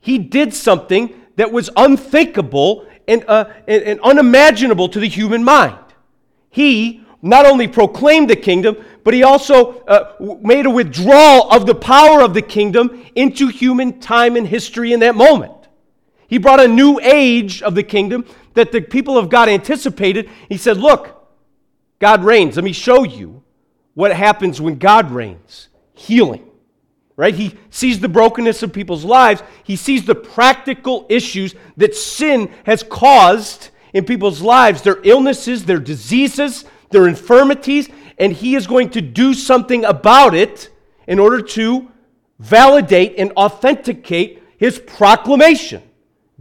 he 0.01 0.19
did 0.19 0.53
something 0.53 1.15
that 1.37 1.53
was 1.53 1.71
unthinkable 1.77 2.87
and, 3.07 3.25
uh, 3.29 3.51
and, 3.69 3.83
and 3.85 4.01
unimaginable 4.01 4.89
to 4.89 5.01
the 5.01 5.09
human 5.09 5.45
mind. 5.45 5.79
He 6.51 7.06
not 7.23 7.47
only 7.47 7.67
proclaimed 7.69 8.31
the 8.31 8.37
kingdom, 8.37 8.77
but 9.05 9.15
he 9.15 9.23
also 9.23 9.81
uh, 9.85 10.15
made 10.43 10.67
a 10.67 10.71
withdrawal 10.71 11.51
of 11.51 11.67
the 11.67 11.75
power 11.75 12.23
of 12.23 12.35
the 12.35 12.43
kingdom 12.43 13.05
into 13.15 13.49
human 13.49 14.01
time 14.01 14.37
and 14.37 14.47
history 14.47 14.93
in 14.93 15.01
that 15.01 15.15
moment. 15.15 15.53
He 16.29 16.39
brought 16.39 16.61
a 16.61 16.69
new 16.69 16.99
age 17.01 17.63
of 17.63 17.75
the 17.75 17.83
kingdom 17.83 18.27
that 18.55 18.73
the 18.73 18.81
people 18.81 19.17
of 19.17 19.29
God 19.29 19.49
anticipated. 19.49 20.29
He 20.49 20.57
said, 20.57 20.77
Look, 20.77 21.29
God 21.99 22.25
reigns. 22.25 22.57
Let 22.57 22.65
me 22.65 22.73
show 22.73 23.05
you 23.05 23.43
what 23.95 24.15
happens 24.15 24.61
when 24.61 24.79
God 24.79 25.11
reigns 25.11 25.69
healing. 25.95 26.43
Right? 27.17 27.35
He 27.35 27.55
sees 27.71 28.01
the 28.01 28.09
brokenness 28.09 28.63
of 28.63 28.73
people's 28.73 29.05
lives. 29.05 29.43
He 29.65 29.77
sees 29.77 30.05
the 30.05 30.15
practical 30.15 31.07
issues 31.09 31.55
that 31.79 31.95
sin 31.95 32.53
has 32.65 32.83
caused 32.83 33.71
in 33.95 34.05
people's 34.05 34.43
lives 34.43 34.83
their 34.83 34.99
illnesses, 35.03 35.65
their 35.65 35.79
diseases, 35.79 36.67
their 36.91 37.09
infirmities, 37.09 37.89
and 38.19 38.33
he 38.33 38.55
is 38.55 38.67
going 38.67 38.91
to 38.91 39.01
do 39.01 39.35
something 39.35 39.85
about 39.85 40.35
it 40.35 40.71
in 41.07 41.19
order 41.19 41.41
to 41.41 41.91
validate 42.39 43.15
and 43.19 43.33
authenticate 43.33 44.43
his 44.59 44.79
proclamation. 44.79 45.83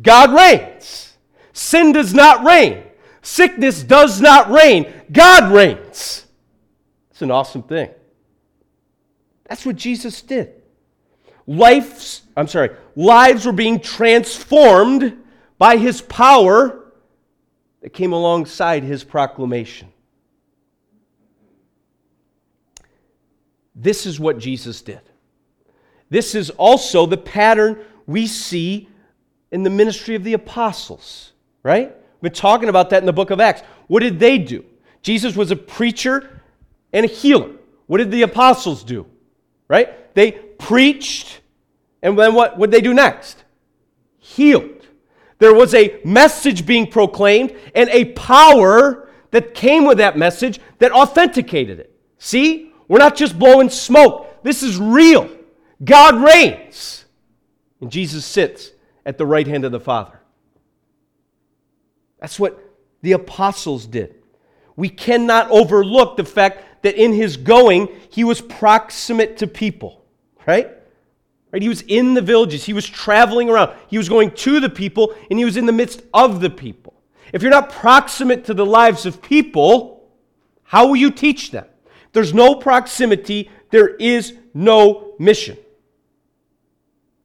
God 0.02 0.34
reigns. 0.34 1.18
Sin 1.54 1.92
does 1.92 2.14
not 2.14 2.46
reign. 2.46 2.84
Sickness 3.22 3.84
does 3.84 4.22
not 4.22 4.52
reign. 4.52 4.92
God 5.12 5.52
reigns. 5.52 6.26
It's 7.12 7.22
an 7.22 7.32
awesome 7.32 7.64
thing. 7.64 7.90
That's 9.48 9.66
what 9.66 9.76
Jesus 9.76 10.22
did. 10.22 10.54
Life's, 11.48 12.24
I'm 12.36 12.48
sorry, 12.48 12.72
lives 12.96 13.46
were 13.46 13.52
being 13.52 13.80
transformed 13.80 15.18
by 15.58 15.78
his 15.78 16.02
power 16.02 16.92
that 17.82 17.94
came 17.94 18.14
alongside 18.14 18.84
his 18.84 19.04
proclamation. 19.04 19.88
This 23.76 24.06
is 24.06 24.20
what 24.20 24.40
Jesus 24.40 24.82
did. 24.82 25.02
This 26.10 26.34
is 26.34 26.50
also 26.52 27.06
the 27.06 27.18
pattern 27.18 27.80
we 28.08 28.28
see 28.28 28.88
in 29.52 29.64
the 29.64 29.70
ministry 29.70 30.16
of 30.16 30.24
the 30.24 30.34
apostles, 30.34 31.34
right? 31.64 31.94
We've 32.22 32.32
been 32.32 32.40
talking 32.40 32.70
about 32.70 32.90
that 32.92 33.02
in 33.02 33.06
the 33.06 33.14
book 33.14 33.32
of 33.32 33.40
Acts. 33.40 33.62
What 33.88 34.02
did 34.02 34.20
they 34.20 34.38
do? 34.38 34.64
Jesus 35.02 35.36
was 35.36 35.52
a 35.52 35.56
preacher 35.56 36.42
and 36.94 37.06
a 37.06 37.10
healer. 37.10 37.52
What 37.88 37.98
did 37.98 38.12
the 38.12 38.22
apostles 38.22 38.84
do? 38.84 39.06
Right? 39.68 40.14
They 40.16 40.32
preached, 40.32 41.42
and 42.02 42.18
then 42.18 42.34
what 42.34 42.58
would 42.58 42.72
they 42.72 42.82
do 42.82 42.94
next? 42.94 43.44
Healed. 44.20 44.88
There 45.40 45.54
was 45.54 45.74
a 45.74 46.00
message 46.06 46.66
being 46.66 46.88
proclaimed 46.88 47.56
and 47.76 47.90
a 47.90 48.06
power 48.14 49.10
that 49.32 49.54
came 49.54 49.86
with 49.86 49.98
that 49.98 50.18
message 50.18 50.60
that 50.80 50.92
authenticated 50.92 51.80
it. 51.80 51.94
See? 52.18 52.72
We're 52.88 53.00
not 53.00 53.16
just 53.16 53.38
blowing 53.38 53.70
smoke. 53.70 54.44
This 54.44 54.64
is 54.64 54.78
real. 54.78 55.30
God 55.84 56.16
reigns. 56.16 57.06
And 57.82 57.92
Jesus 57.92 58.26
sits 58.26 58.72
at 59.06 59.18
the 59.18 59.26
right 59.26 59.48
hand 59.48 59.66
of 59.66 59.72
the 59.72 59.80
Father. 59.80 60.20
That's 62.20 62.40
what 62.40 62.60
the 63.02 63.14
apostles 63.14 63.86
did. 63.86 64.16
We 64.76 64.90
cannot 64.90 65.50
overlook 65.52 66.18
the 66.18 66.24
fact 66.24 66.84
that 66.84 66.96
in 66.96 67.14
his 67.14 67.38
going, 67.38 67.88
he 68.10 68.24
was 68.24 68.42
proximate 68.42 69.38
to 69.38 69.48
people, 69.48 70.04
right? 70.46 70.72
Right? 71.52 71.62
He 71.62 71.70
was 71.70 71.82
in 71.84 72.14
the 72.14 72.22
villages. 72.22 72.66
He 72.66 72.74
was 72.74 72.88
traveling 72.88 73.50
around. 73.50 73.76
He 73.88 73.98
was 73.98 74.10
going 74.10 74.32
to 74.32 74.60
the 74.60 74.70
people, 74.70 75.16
and 75.30 75.40
he 75.40 75.46
was 75.46 75.58
in 75.58 75.66
the 75.66 75.72
midst 75.72 76.04
of 76.14 76.42
the 76.42 76.50
people. 76.50 76.94
If 77.32 77.42
you're 77.42 77.52
not 77.52 77.70
proximate 77.70 78.46
to 78.46 78.54
the 78.54 78.66
lives 78.66 79.06
of 79.06 79.22
people, 79.22 80.10
how 80.64 80.88
will 80.88 80.96
you 80.96 81.12
teach 81.12 81.52
them? 81.52 81.66
There's 82.16 82.34
no 82.34 82.56
proximity, 82.56 83.52
there 83.72 83.90
is 83.90 84.34
no 84.54 85.16
mission. 85.20 85.58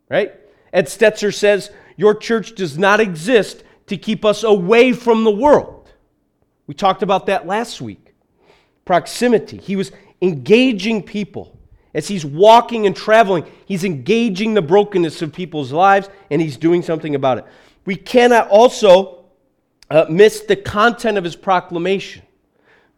Right? 0.09 0.35
Ed 0.73 0.87
Stetzer 0.87 1.33
says, 1.33 1.71
Your 1.97 2.13
church 2.13 2.57
does 2.57 2.77
not 2.77 2.99
exist 2.99 3.63
to 3.87 3.97
keep 3.97 4.25
us 4.25 4.43
away 4.43 4.93
from 4.93 5.23
the 5.23 5.31
world. 5.31 5.93
We 6.67 6.75
talked 6.75 7.05
about 7.05 7.27
that 7.27 7.47
last 7.47 7.81
week. 7.81 8.15
Proximity. 8.85 9.59
He 9.59 9.77
was 9.77 9.93
engaging 10.21 11.05
people. 11.05 11.57
As 11.95 12.09
he's 12.09 12.25
walking 12.25 12.87
and 12.87 12.97
traveling, 12.97 13.45
he's 13.67 13.85
engaging 13.85 14.55
the 14.55 14.63
brokenness 14.63 15.23
of 15.23 15.33
people's 15.33 15.71
lives 15.71 16.09
and 16.33 16.43
he's 16.43 16.57
doing 16.57 16.83
something 16.83 17.15
about 17.15 17.39
it. 17.39 17.45
We 17.85 17.95
cannot 17.95 18.49
also 18.49 19.25
uh, 19.89 20.07
miss 20.09 20.41
the 20.41 20.57
content 20.57 21.17
of 21.17 21.23
his 21.23 21.37
proclamation. 21.37 22.23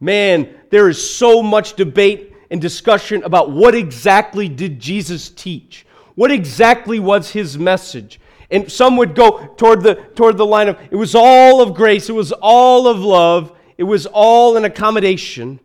Man, 0.00 0.54
there 0.73 0.88
is 0.88 1.17
so 1.17 1.43
much 1.43 1.75
debate 1.75 2.35
and 2.50 2.59
discussion 2.59 3.23
about 3.25 3.50
what 3.50 3.75
exactly 3.75 4.49
did 4.49 4.81
Jesus 4.81 5.29
teach? 5.29 5.85
What 6.14 6.31
exactly 6.31 6.99
was 6.99 7.31
his 7.31 7.59
message? 7.59 8.19
And 8.50 8.73
some 8.73 8.97
would 8.97 9.14
go 9.14 9.49
toward 9.59 9.83
the, 9.83 9.97
toward 10.14 10.38
the 10.38 10.47
line 10.47 10.69
of 10.69 10.79
it 10.91 10.97
was 10.97 11.14
all 11.14 11.61
of 11.61 11.75
grace, 11.75 12.09
it 12.09 12.14
was 12.14 12.33
all 12.33 12.88
of 12.88 13.00
love, 13.00 13.52
it 13.76 13.85
was 13.85 14.07
all 14.07 14.57
an 14.57 14.64
accommodation, 14.64 15.61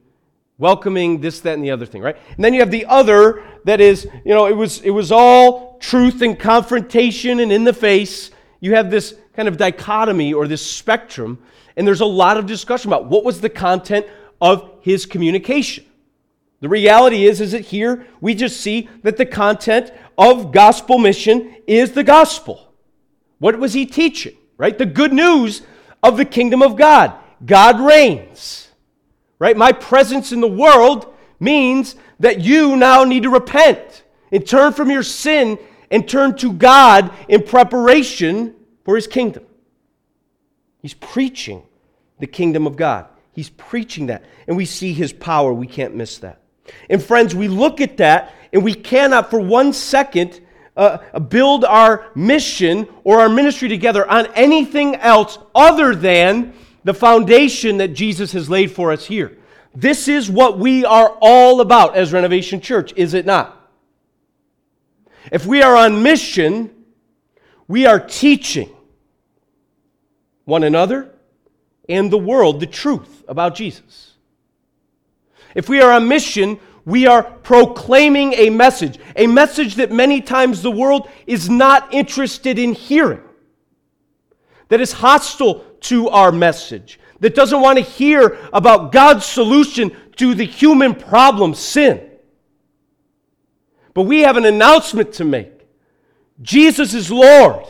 welcoming 0.57 1.21
this, 1.21 1.39
that, 1.39 1.53
and 1.53 1.63
the 1.63 1.71
other 1.71 1.85
thing, 1.85 2.01
right? 2.01 2.17
And 2.35 2.43
then 2.43 2.53
you 2.53 2.59
have 2.59 2.71
the 2.71 2.85
other 2.87 3.45
that 3.63 3.79
is, 3.79 4.09
you 4.25 4.33
know, 4.33 4.47
it 4.47 4.57
was, 4.57 4.81
it 4.81 4.89
was 4.89 5.13
all 5.13 5.77
truth 5.79 6.21
and 6.21 6.37
confrontation 6.37 7.39
and 7.39 7.53
in 7.53 7.63
the 7.63 7.71
face. 7.71 8.31
You 8.59 8.75
have 8.75 8.91
this 8.91 9.15
kind 9.37 9.47
of 9.47 9.55
dichotomy 9.55 10.33
or 10.33 10.49
this 10.49 10.65
spectrum, 10.65 11.39
and 11.77 11.87
there's 11.87 12.01
a 12.01 12.05
lot 12.05 12.35
of 12.35 12.45
discussion 12.45 12.89
about 12.89 13.05
what 13.05 13.23
was 13.23 13.39
the 13.39 13.49
content 13.49 14.05
of 14.41 14.71
his 14.81 15.05
communication. 15.05 15.85
The 16.59 16.69
reality 16.69 17.25
is, 17.25 17.39
is 17.39 17.51
that 17.51 17.65
here 17.65 18.07
we 18.19 18.33
just 18.33 18.59
see 18.59 18.89
that 19.03 19.17
the 19.17 19.25
content 19.25 19.91
of 20.17 20.51
gospel 20.51 20.97
mission 20.97 21.55
is 21.67 21.91
the 21.91 22.03
gospel. 22.03 22.73
What 23.39 23.59
was 23.59 23.73
he 23.73 23.85
teaching? 23.85 24.35
Right? 24.57 24.77
The 24.77 24.85
good 24.85 25.13
news 25.13 25.61
of 26.01 26.17
the 26.17 26.25
kingdom 26.25 26.63
of 26.63 26.75
God. 26.75 27.13
God 27.45 27.79
reigns. 27.79 28.69
Right? 29.37 29.55
My 29.55 29.71
presence 29.71 30.31
in 30.31 30.41
the 30.41 30.47
world 30.47 31.13
means 31.39 31.95
that 32.19 32.41
you 32.41 32.75
now 32.75 33.03
need 33.03 33.23
to 33.23 33.29
repent 33.29 34.03
and 34.31 34.45
turn 34.45 34.73
from 34.73 34.89
your 34.89 35.03
sin 35.03 35.59
and 35.91 36.07
turn 36.07 36.35
to 36.37 36.51
God 36.51 37.13
in 37.27 37.43
preparation 37.43 38.55
for 38.83 38.95
his 38.95 39.05
kingdom. 39.05 39.45
He's 40.81 40.95
preaching 40.95 41.61
the 42.19 42.27
kingdom 42.27 42.65
of 42.65 42.75
God. 42.75 43.07
He's 43.37 43.51
preaching 43.51 44.07
that. 44.07 44.25
And 44.47 44.57
we 44.57 44.65
see 44.65 44.93
his 44.93 45.13
power. 45.13 45.53
We 45.53 45.67
can't 45.67 45.93
miss 45.93 46.17
that. 46.17 46.41
And 46.89 47.03
friends, 47.03 47.35
we 47.35 47.47
look 47.47 47.81
at 47.81 47.97
that 47.97 48.33
and 48.51 48.63
we 48.63 48.73
cannot 48.73 49.29
for 49.29 49.39
one 49.39 49.73
second 49.73 50.41
uh, 50.75 51.19
build 51.19 51.63
our 51.63 52.07
mission 52.15 52.87
or 53.03 53.19
our 53.19 53.29
ministry 53.29 53.69
together 53.69 54.09
on 54.09 54.25
anything 54.33 54.95
else 54.95 55.37
other 55.53 55.93
than 55.93 56.51
the 56.83 56.95
foundation 56.95 57.77
that 57.77 57.89
Jesus 57.89 58.31
has 58.31 58.49
laid 58.49 58.71
for 58.71 58.91
us 58.91 59.05
here. 59.05 59.37
This 59.75 60.07
is 60.07 60.31
what 60.31 60.57
we 60.57 60.83
are 60.83 61.15
all 61.21 61.61
about 61.61 61.95
as 61.95 62.11
Renovation 62.11 62.59
Church, 62.59 62.91
is 62.95 63.13
it 63.13 63.27
not? 63.27 63.71
If 65.31 65.45
we 65.45 65.61
are 65.61 65.75
on 65.75 66.01
mission, 66.01 66.73
we 67.67 67.85
are 67.85 67.99
teaching 67.99 68.75
one 70.45 70.63
another 70.63 71.13
and 71.87 72.11
the 72.11 72.17
world 72.17 72.59
the 72.59 72.65
truth 72.65 73.16
about 73.27 73.55
Jesus. 73.55 74.13
If 75.55 75.69
we 75.69 75.81
are 75.81 75.91
on 75.91 76.07
mission, 76.07 76.59
We 76.87 77.05
are 77.05 77.21
proclaiming 77.21 78.31
a 78.35 78.49
message, 78.49 78.97
a 79.17 79.27
message 79.27 79.75
that 79.75 79.91
many 79.91 80.21
times 80.21 80.61
the 80.61 80.71
world 80.71 81.09
is 81.25 81.49
not 81.49 81.93
interested 81.93 82.57
in 82.57 82.71
hearing, 82.71 83.19
that 84.69 84.79
is 84.79 84.93
hostile 84.93 85.65
to 85.81 86.07
our 86.07 86.31
message, 86.31 86.97
that 87.19 87.35
doesn't 87.35 87.59
want 87.59 87.77
to 87.77 87.83
hear 87.83 88.37
about 88.53 88.93
God's 88.93 89.25
solution 89.25 89.93
to 90.15 90.33
the 90.33 90.45
human 90.45 90.95
problem, 90.95 91.53
sin. 91.55 92.09
But 93.93 94.03
we 94.03 94.21
have 94.21 94.37
an 94.37 94.45
announcement 94.45 95.11
to 95.15 95.25
make 95.25 95.51
Jesus 96.41 96.93
is 96.93 97.11
Lord. 97.11 97.65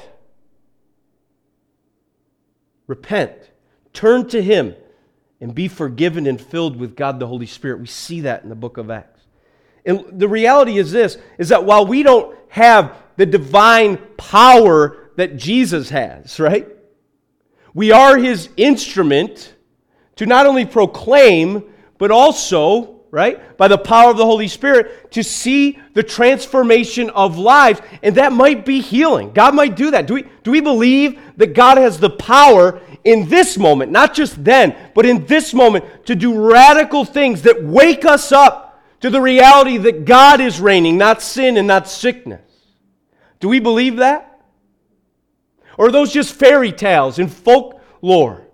Repent, 2.86 3.34
turn 3.94 4.30
to 4.30 4.44
Him, 4.44 4.76
and 5.40 5.54
be 5.54 5.68
forgiven 5.68 6.26
and 6.28 6.40
filled 6.40 6.76
with 6.78 6.96
God 6.96 7.20
the 7.20 7.28
Holy 7.28 7.46
Spirit. 7.46 7.80
We 7.80 7.88
see 7.88 8.22
that 8.22 8.44
in 8.44 8.50
the 8.50 8.56
book 8.56 8.78
of 8.78 8.90
Acts. 8.90 9.22
And 9.86 10.20
the 10.20 10.28
reality 10.28 10.78
is 10.78 10.92
this 10.92 11.18
is 11.38 11.50
that 11.50 11.64
while 11.64 11.86
we 11.86 12.04
don't 12.04 12.38
have 12.50 12.96
the 13.16 13.26
divine 13.26 13.98
power 14.18 15.10
that 15.16 15.38
Jesus 15.38 15.90
has, 15.90 16.40
right? 16.40 16.68
We 17.74 17.92
are 17.92 18.18
his 18.18 18.50
instrument 18.58 19.54
to 20.16 20.26
not 20.26 20.46
only 20.46 20.66
proclaim, 20.66 21.64
but 21.98 22.12
also 22.12 22.98
right? 23.12 23.58
By 23.58 23.68
the 23.68 23.78
power 23.78 24.12
of 24.12 24.18
the 24.18 24.26
Holy 24.26 24.48
Spirit 24.48 25.12
to 25.14 25.24
see 25.24 25.80
the 25.94 26.04
transformation 26.04 27.10
of 27.12 27.38
lives. 27.38 27.82
And 28.04 28.16
that 28.16 28.34
might 28.34 28.66
be 28.66 28.82
healing. 28.82 29.32
God 29.32 29.56
might 29.56 29.76
do 29.76 29.92
that. 29.92 30.08
Do 30.08 30.16
we, 30.16 30.26
do 30.44 30.52
we 30.52 30.62
believe 30.62 31.20
that 31.38 31.54
God 31.54 31.78
has 31.78 32.00
the 32.00 32.10
power 32.10 32.82
in 33.04 33.30
this 33.30 33.58
moment, 33.58 33.92
not 33.92 34.14
just 34.14 34.44
then, 34.44 34.76
but 34.94 35.06
in 35.06 35.26
this 35.26 35.54
moment, 35.54 35.86
to 36.06 36.16
do 36.16 36.50
radical 36.50 37.06
things 37.06 37.44
that 37.44 37.64
wake 37.64 38.06
us 38.06 38.32
up 38.32 38.84
to 39.02 39.10
the 39.10 39.22
reality 39.22 39.78
that 39.78 40.06
God 40.06 40.42
is 40.42 40.60
reigning, 40.60 40.98
not 40.98 41.22
sin 41.22 41.58
and 41.58 41.68
not 41.68 41.88
sickness? 41.88 42.42
Do 43.40 43.48
we 43.48 43.60
believe 43.60 43.98
that? 43.98 44.42
Or 45.78 45.88
are 45.88 45.92
those 45.92 46.12
just 46.12 46.34
fairy 46.34 46.72
tales 46.72 47.20
and 47.20 47.32
folklore? 47.32 48.48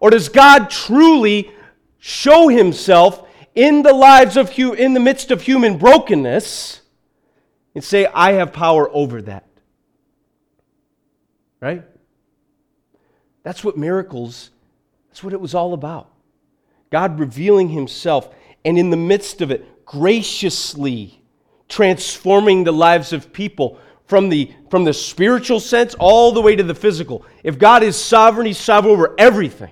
Or 0.00 0.10
does 0.10 0.28
God 0.28 0.68
truly 0.68 1.52
show 1.98 2.48
himself 2.48 3.26
in 3.56 3.82
the 3.82 3.92
lives 3.92 4.36
of 4.36 4.56
in 4.56 4.94
the 4.94 5.00
midst 5.00 5.32
of 5.32 5.42
human 5.42 5.78
brokenness 5.78 6.82
and 7.74 7.82
say 7.82 8.06
I 8.06 8.32
have 8.32 8.52
power 8.52 8.88
over 8.94 9.22
that. 9.22 9.48
Right? 11.60 11.82
That's 13.46 13.62
what 13.62 13.76
miracles 13.76 14.50
that's 15.08 15.22
what 15.22 15.32
it 15.32 15.40
was 15.40 15.54
all 15.54 15.72
about. 15.72 16.10
God 16.90 17.20
revealing 17.20 17.68
himself 17.68 18.28
and 18.64 18.76
in 18.76 18.90
the 18.90 18.96
midst 18.96 19.40
of 19.40 19.52
it 19.52 19.86
graciously 19.86 21.22
transforming 21.68 22.64
the 22.64 22.72
lives 22.72 23.12
of 23.12 23.32
people 23.32 23.78
from 24.06 24.30
the, 24.30 24.52
from 24.68 24.82
the 24.82 24.92
spiritual 24.92 25.60
sense 25.60 25.94
all 25.94 26.32
the 26.32 26.42
way 26.42 26.56
to 26.56 26.64
the 26.64 26.74
physical. 26.74 27.24
If 27.44 27.56
God 27.56 27.84
is 27.84 27.96
sovereign, 27.96 28.48
He's 28.48 28.58
sovereign 28.58 28.92
over 28.92 29.14
everything. 29.16 29.70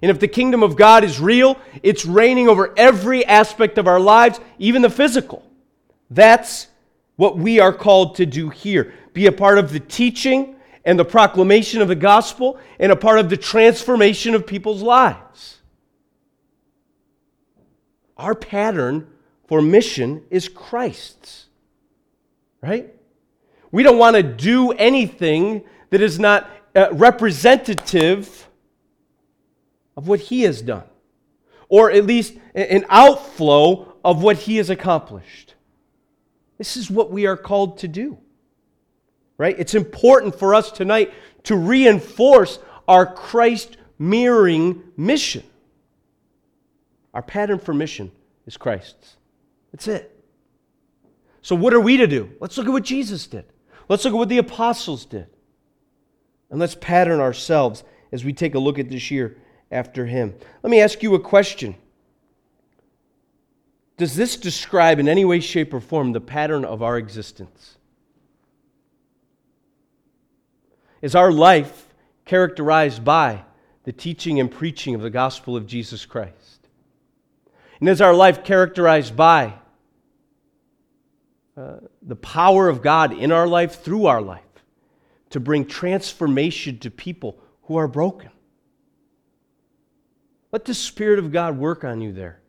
And 0.00 0.08
if 0.08 0.20
the 0.20 0.28
kingdom 0.28 0.62
of 0.62 0.76
God 0.76 1.02
is 1.02 1.18
real, 1.18 1.58
it's 1.82 2.06
reigning 2.06 2.48
over 2.48 2.72
every 2.76 3.26
aspect 3.26 3.76
of 3.76 3.88
our 3.88 3.98
lives, 3.98 4.38
even 4.60 4.82
the 4.82 4.88
physical. 4.88 5.44
That's 6.10 6.68
what 7.16 7.36
we 7.36 7.58
are 7.58 7.72
called 7.72 8.14
to 8.14 8.24
do 8.24 8.50
here. 8.50 8.94
Be 9.12 9.26
a 9.26 9.32
part 9.32 9.58
of 9.58 9.72
the 9.72 9.80
teaching 9.80 10.54
and 10.84 10.98
the 10.98 11.04
proclamation 11.04 11.80
of 11.80 11.88
the 11.88 11.94
gospel 11.94 12.58
and 12.78 12.92
a 12.92 12.96
part 12.96 13.18
of 13.18 13.30
the 13.30 13.36
transformation 13.36 14.34
of 14.34 14.46
people's 14.46 14.82
lives. 14.82 15.58
Our 18.16 18.34
pattern 18.34 19.06
for 19.46 19.62
mission 19.62 20.24
is 20.30 20.48
Christ's, 20.48 21.46
right? 22.60 22.94
We 23.70 23.82
don't 23.82 23.98
want 23.98 24.16
to 24.16 24.22
do 24.22 24.72
anything 24.72 25.64
that 25.90 26.00
is 26.00 26.18
not 26.18 26.50
uh, 26.74 26.88
representative 26.92 28.48
of 29.96 30.08
what 30.08 30.20
he 30.20 30.42
has 30.42 30.62
done, 30.62 30.84
or 31.68 31.90
at 31.90 32.06
least 32.06 32.34
an 32.54 32.84
outflow 32.88 33.94
of 34.04 34.22
what 34.22 34.36
he 34.36 34.56
has 34.56 34.70
accomplished. 34.70 35.54
This 36.56 36.76
is 36.76 36.90
what 36.90 37.10
we 37.10 37.26
are 37.26 37.36
called 37.36 37.78
to 37.78 37.88
do. 37.88 38.18
Right? 39.38 39.58
It's 39.58 39.74
important 39.74 40.38
for 40.38 40.54
us 40.54 40.70
tonight 40.70 41.12
to 41.44 41.56
reinforce 41.56 42.58
our 42.86 43.06
Christ 43.06 43.76
mirroring 43.98 44.82
mission. 44.96 45.44
Our 47.14 47.22
pattern 47.22 47.58
for 47.58 47.72
mission 47.72 48.10
is 48.46 48.56
Christ's. 48.56 49.16
That's 49.72 49.88
it. 49.88 50.14
So, 51.40 51.54
what 51.54 51.72
are 51.72 51.80
we 51.80 51.96
to 51.98 52.06
do? 52.06 52.30
Let's 52.40 52.58
look 52.58 52.66
at 52.66 52.72
what 52.72 52.84
Jesus 52.84 53.26
did. 53.26 53.44
Let's 53.88 54.04
look 54.04 54.12
at 54.12 54.18
what 54.18 54.28
the 54.28 54.38
apostles 54.38 55.04
did. 55.06 55.28
And 56.50 56.58
let's 56.58 56.74
pattern 56.74 57.20
ourselves 57.20 57.84
as 58.12 58.24
we 58.24 58.32
take 58.32 58.54
a 58.54 58.58
look 58.58 58.78
at 58.78 58.88
this 58.88 59.10
year 59.10 59.38
after 59.70 60.06
him. 60.06 60.34
Let 60.62 60.70
me 60.70 60.80
ask 60.80 61.02
you 61.02 61.14
a 61.14 61.20
question. 61.20 61.74
Does 63.96 64.14
this 64.14 64.36
describe 64.36 64.98
in 64.98 65.08
any 65.08 65.24
way, 65.24 65.40
shape, 65.40 65.74
or 65.74 65.80
form 65.80 66.12
the 66.12 66.20
pattern 66.20 66.64
of 66.64 66.82
our 66.82 66.98
existence? 66.98 67.77
Is 71.00 71.14
our 71.14 71.30
life 71.32 71.94
characterized 72.24 73.04
by 73.04 73.44
the 73.84 73.92
teaching 73.92 74.40
and 74.40 74.50
preaching 74.50 74.94
of 74.94 75.00
the 75.00 75.10
gospel 75.10 75.56
of 75.56 75.66
Jesus 75.66 76.04
Christ? 76.04 76.68
And 77.80 77.88
is 77.88 78.00
our 78.00 78.14
life 78.14 78.42
characterized 78.42 79.16
by 79.16 79.54
uh, 81.56 81.76
the 82.02 82.16
power 82.16 82.68
of 82.68 82.82
God 82.82 83.12
in 83.12 83.32
our 83.32 83.46
life 83.46 83.82
through 83.82 84.06
our 84.06 84.20
life 84.20 84.42
to 85.30 85.40
bring 85.40 85.64
transformation 85.64 86.78
to 86.80 86.90
people 86.90 87.38
who 87.62 87.76
are 87.76 87.88
broken? 87.88 88.30
Let 90.50 90.64
the 90.64 90.74
Spirit 90.74 91.18
of 91.18 91.30
God 91.30 91.58
work 91.58 91.84
on 91.84 92.00
you 92.00 92.12
there. 92.12 92.40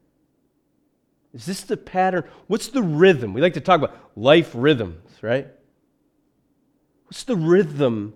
Is 1.33 1.45
this 1.45 1.61
the 1.61 1.77
pattern? 1.77 2.23
What's 2.47 2.69
the 2.69 2.81
rhythm? 2.81 3.33
We 3.33 3.41
like 3.41 3.53
to 3.53 3.61
talk 3.61 3.79
about 3.79 3.95
life 4.15 4.51
rhythms, 4.55 5.11
right? 5.21 5.47
What's 7.05 7.23
the 7.23 7.35
rhythm, 7.35 8.13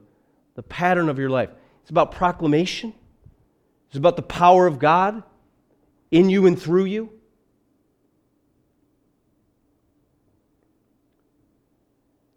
the 0.55 0.63
pattern 0.63 1.09
of 1.09 1.19
your 1.19 1.29
life? 1.29 1.49
It's 1.81 1.89
about 1.89 2.11
proclamation, 2.11 2.93
it's 3.87 3.97
about 3.97 4.15
the 4.15 4.21
power 4.21 4.67
of 4.67 4.79
God 4.79 5.23
in 6.11 6.29
you 6.29 6.45
and 6.45 6.59
through 6.59 6.85
you. 6.85 7.11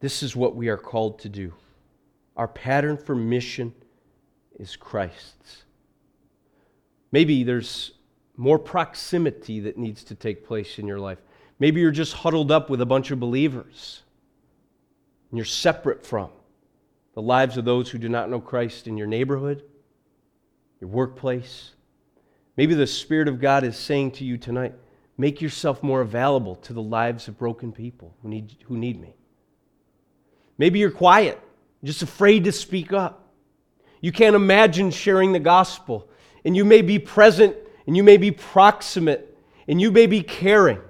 This 0.01 0.23
is 0.23 0.37
what 0.37 0.55
we 0.55 0.69
are 0.69 0.77
called 0.77 1.19
to 1.21 1.29
do. 1.29 1.53
Our 2.37 2.49
pattern 2.49 2.97
for 2.97 3.15
mission 3.15 3.73
is 4.59 4.77
Christ's. 4.77 5.65
Maybe 7.13 7.45
there's 7.45 7.93
more 8.37 8.59
proximity 8.59 9.61
that 9.61 9.79
needs 9.79 10.05
to 10.05 10.15
take 10.15 10.47
place 10.47 10.79
in 10.79 10.87
your 10.87 10.99
life. 10.99 11.19
Maybe 11.59 11.81
you're 11.81 11.91
just 11.91 12.13
huddled 12.13 12.51
up 12.51 12.69
with 12.69 12.83
a 12.83 12.87
bunch 12.87 13.11
of 13.11 13.19
believers 13.19 14.03
and 15.31 15.39
you're 15.39 15.45
separate 15.47 16.05
from 16.05 16.31
the 17.17 17.23
lives 17.23 17.57
of 17.57 17.65
those 17.65 17.89
who 17.89 17.97
do 17.97 18.11
not 18.11 18.29
know 18.29 18.39
Christ 18.39 18.87
in 18.87 18.99
your 18.99 19.07
neighborhood, 19.07 19.65
your 20.81 20.91
workplace. 20.91 21.71
Maybe 22.59 22.75
the 22.75 22.87
Spirit 22.87 23.27
of 23.27 23.41
God 23.41 23.65
is 23.65 23.75
saying 23.75 24.13
to 24.13 24.25
you 24.25 24.37
tonight, 24.37 24.75
make 25.17 25.41
yourself 25.41 25.83
more 25.83 26.03
available 26.03 26.57
to 26.57 26.75
the 26.75 26.83
lives 26.83 27.27
of 27.27 27.39
broken 27.39 27.73
people 27.73 28.15
who 28.21 28.29
need, 28.29 28.57
who 28.67 28.77
need 28.77 29.01
me. 29.01 29.15
Maybe 30.59 30.79
you're 30.79 30.91
quiet, 30.91 31.41
just 31.83 32.03
afraid 32.03 32.45
to 32.45 32.53
speak 32.53 32.93
up. 32.93 33.33
You 34.03 34.13
can't 34.13 34.37
imagine 34.37 34.91
sharing 34.91 35.33
the 35.33 35.41
gospel 35.41 36.11
and 36.45 36.55
you 36.55 36.67
may 36.67 36.83
be 36.83 36.99
present 36.99 37.57
and 37.87 37.97
you 37.97 38.05
may 38.05 38.19
be 38.19 38.31
proximate 38.31 39.39
and 39.67 39.81
you 39.81 39.91
may 39.91 40.07
be 40.07 40.23
caring. 40.23 40.81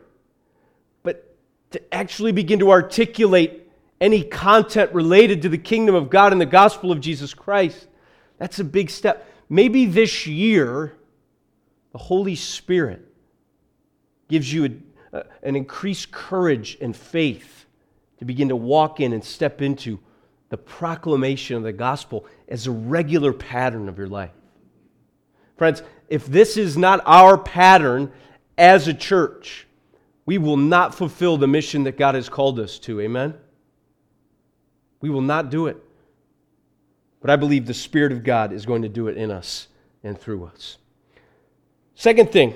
But 1.04 1.36
to 1.70 1.94
actually 1.94 2.32
begin 2.32 2.58
to 2.58 2.72
articulate 2.72 3.65
any 4.00 4.22
content 4.22 4.92
related 4.92 5.42
to 5.42 5.48
the 5.48 5.58
kingdom 5.58 5.94
of 5.94 6.10
God 6.10 6.32
and 6.32 6.40
the 6.40 6.46
gospel 6.46 6.92
of 6.92 7.00
Jesus 7.00 7.34
Christ, 7.34 7.86
that's 8.38 8.58
a 8.58 8.64
big 8.64 8.90
step. 8.90 9.26
Maybe 9.48 9.86
this 9.86 10.26
year, 10.26 10.96
the 11.92 11.98
Holy 11.98 12.34
Spirit 12.34 13.02
gives 14.28 14.52
you 14.52 14.64
a, 15.12 15.18
a, 15.18 15.24
an 15.42 15.56
increased 15.56 16.10
courage 16.10 16.76
and 16.80 16.94
faith 16.94 17.66
to 18.18 18.24
begin 18.24 18.48
to 18.48 18.56
walk 18.56 19.00
in 19.00 19.12
and 19.12 19.24
step 19.24 19.62
into 19.62 19.98
the 20.48 20.56
proclamation 20.56 21.56
of 21.56 21.62
the 21.62 21.72
gospel 21.72 22.26
as 22.48 22.66
a 22.66 22.70
regular 22.70 23.32
pattern 23.32 23.88
of 23.88 23.98
your 23.98 24.08
life. 24.08 24.30
Friends, 25.56 25.82
if 26.08 26.26
this 26.26 26.56
is 26.56 26.76
not 26.76 27.00
our 27.06 27.38
pattern 27.38 28.12
as 28.58 28.88
a 28.88 28.94
church, 28.94 29.66
we 30.24 30.38
will 30.38 30.56
not 30.56 30.94
fulfill 30.94 31.36
the 31.36 31.46
mission 31.46 31.84
that 31.84 31.96
God 31.96 32.14
has 32.14 32.28
called 32.28 32.60
us 32.60 32.78
to. 32.80 33.00
Amen? 33.00 33.34
We 35.06 35.10
will 35.10 35.20
not 35.20 35.50
do 35.50 35.68
it. 35.68 35.76
But 37.20 37.30
I 37.30 37.36
believe 37.36 37.64
the 37.64 37.74
Spirit 37.74 38.10
of 38.10 38.24
God 38.24 38.52
is 38.52 38.66
going 38.66 38.82
to 38.82 38.88
do 38.88 39.06
it 39.06 39.16
in 39.16 39.30
us 39.30 39.68
and 40.02 40.18
through 40.18 40.46
us. 40.46 40.78
Second 41.94 42.32
thing, 42.32 42.54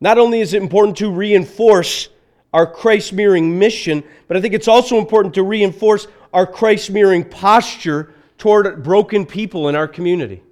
Not 0.00 0.16
only 0.16 0.40
is 0.40 0.54
it 0.54 0.62
important 0.62 0.96
to 0.98 1.10
reinforce 1.10 2.08
our 2.54 2.66
Christ 2.66 3.12
mirroring 3.12 3.58
mission, 3.58 4.02
but 4.26 4.38
I 4.38 4.40
think 4.40 4.54
it's 4.54 4.66
also 4.66 4.96
important 4.96 5.34
to 5.34 5.42
reinforce 5.42 6.06
our 6.32 6.46
Christ 6.46 6.90
mirroring 6.90 7.28
posture 7.28 8.14
toward 8.38 8.82
broken 8.82 9.26
people 9.26 9.68
in 9.68 9.76
our 9.76 9.86
community. 9.86 10.42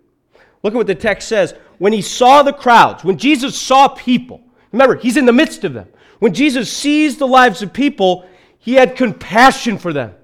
Look 0.62 0.74
at 0.74 0.76
what 0.76 0.86
the 0.86 0.94
text 0.94 1.28
says. 1.28 1.54
When 1.78 1.94
he 1.94 2.02
saw 2.02 2.42
the 2.42 2.52
crowds, 2.52 3.04
when 3.04 3.16
Jesus 3.16 3.58
saw 3.58 3.88
people, 3.88 4.42
remember, 4.70 4.96
he's 4.96 5.16
in 5.16 5.24
the 5.24 5.32
midst 5.32 5.64
of 5.64 5.72
them. 5.72 5.88
When 6.18 6.34
Jesus 6.34 6.70
sees 6.70 7.16
the 7.16 7.26
lives 7.26 7.62
of 7.62 7.72
people, 7.72 8.28
he 8.58 8.74
had 8.74 8.96
compassion 8.96 9.78
for 9.78 9.94
them. 9.94 10.14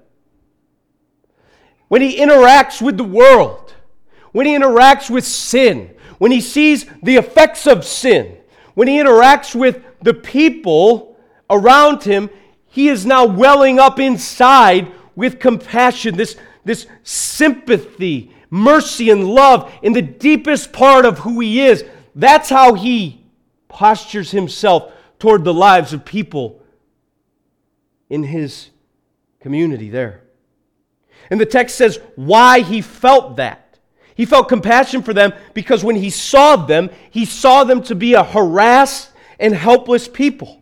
When 1.89 2.01
he 2.01 2.17
interacts 2.17 2.81
with 2.81 2.97
the 2.97 3.03
world, 3.03 3.73
when 4.31 4.45
he 4.45 4.55
interacts 4.55 5.09
with 5.09 5.25
sin, 5.25 5.93
when 6.19 6.31
he 6.31 6.39
sees 6.39 6.85
the 7.03 7.17
effects 7.17 7.67
of 7.67 7.83
sin, 7.83 8.37
when 8.75 8.87
he 8.87 8.97
interacts 8.97 9.53
with 9.53 9.83
the 10.01 10.13
people 10.13 11.17
around 11.49 12.03
him, 12.03 12.29
he 12.67 12.87
is 12.87 13.05
now 13.05 13.25
welling 13.25 13.79
up 13.79 13.99
inside 13.99 14.91
with 15.15 15.39
compassion, 15.39 16.15
this, 16.15 16.37
this 16.63 16.85
sympathy, 17.03 18.31
mercy, 18.49 19.09
and 19.09 19.27
love 19.27 19.73
in 19.81 19.93
the 19.93 20.01
deepest 20.01 20.71
part 20.71 21.05
of 21.05 21.19
who 21.19 21.39
he 21.39 21.61
is. 21.61 21.83
That's 22.15 22.49
how 22.49 22.75
he 22.75 23.25
postures 23.67 24.31
himself 24.31 24.91
toward 25.17 25.43
the 25.43 25.53
lives 25.53 25.91
of 25.91 26.05
people 26.05 26.61
in 28.09 28.23
his 28.23 28.69
community 29.39 29.89
there. 29.89 30.23
And 31.29 31.39
the 31.39 31.45
text 31.45 31.75
says 31.75 31.99
why 32.15 32.61
he 32.61 32.81
felt 32.81 33.37
that. 33.37 33.79
He 34.15 34.25
felt 34.25 34.49
compassion 34.49 35.01
for 35.01 35.13
them 35.13 35.33
because 35.53 35.83
when 35.83 35.95
he 35.95 36.09
saw 36.09 36.55
them, 36.57 36.89
he 37.09 37.25
saw 37.25 37.63
them 37.63 37.81
to 37.83 37.95
be 37.95 38.15
a 38.15 38.23
harassed 38.23 39.11
and 39.39 39.53
helpless 39.53 40.07
people. 40.07 40.61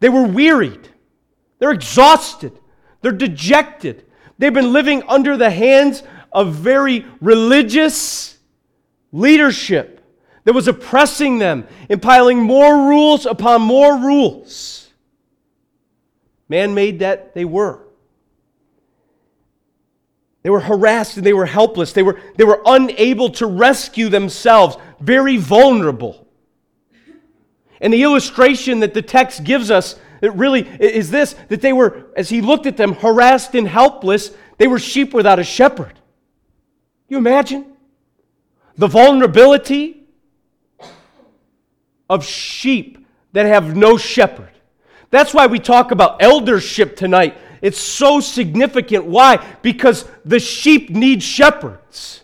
They 0.00 0.08
were 0.08 0.26
wearied, 0.26 0.88
they're 1.58 1.72
exhausted, 1.72 2.58
they're 3.02 3.12
dejected. 3.12 4.04
They've 4.38 4.52
been 4.52 4.72
living 4.72 5.02
under 5.08 5.36
the 5.36 5.50
hands 5.50 6.02
of 6.30 6.54
very 6.54 7.06
religious 7.20 8.36
leadership 9.12 10.02
that 10.44 10.52
was 10.52 10.68
oppressing 10.68 11.38
them, 11.38 11.66
impiling 11.88 12.42
more 12.42 12.88
rules 12.88 13.24
upon 13.24 13.62
more 13.62 13.96
rules. 13.96 14.90
Man 16.48 16.74
made 16.74 17.00
that 17.00 17.34
they 17.34 17.44
were. 17.44 17.85
They 20.46 20.50
were 20.50 20.60
harassed 20.60 21.16
and 21.16 21.26
they 21.26 21.32
were 21.32 21.44
helpless. 21.44 21.92
They 21.92 22.04
were, 22.04 22.20
they 22.36 22.44
were 22.44 22.62
unable 22.64 23.30
to 23.30 23.46
rescue 23.48 24.08
themselves, 24.08 24.76
very 25.00 25.38
vulnerable. 25.38 26.24
And 27.80 27.92
the 27.92 28.04
illustration 28.04 28.78
that 28.78 28.94
the 28.94 29.02
text 29.02 29.42
gives 29.42 29.72
us 29.72 29.96
it 30.22 30.32
really 30.34 30.60
is 30.60 31.10
this 31.10 31.34
that 31.48 31.62
they 31.62 31.72
were, 31.72 32.06
as 32.16 32.28
he 32.28 32.42
looked 32.42 32.66
at 32.66 32.76
them, 32.76 32.94
harassed 32.94 33.56
and 33.56 33.66
helpless, 33.66 34.30
they 34.56 34.68
were 34.68 34.78
sheep 34.78 35.12
without 35.12 35.40
a 35.40 35.42
shepherd. 35.42 35.98
You 37.08 37.18
imagine? 37.18 37.66
The 38.76 38.86
vulnerability 38.86 40.06
of 42.08 42.24
sheep 42.24 43.04
that 43.32 43.46
have 43.46 43.74
no 43.76 43.96
shepherd. 43.96 44.52
That's 45.10 45.34
why 45.34 45.48
we 45.48 45.58
talk 45.58 45.90
about 45.90 46.22
eldership 46.22 46.94
tonight. 46.94 47.36
It's 47.66 47.80
so 47.80 48.20
significant. 48.20 49.06
Why? 49.06 49.44
Because 49.60 50.04
the 50.24 50.38
sheep 50.38 50.90
need 50.90 51.20
shepherds. 51.20 52.22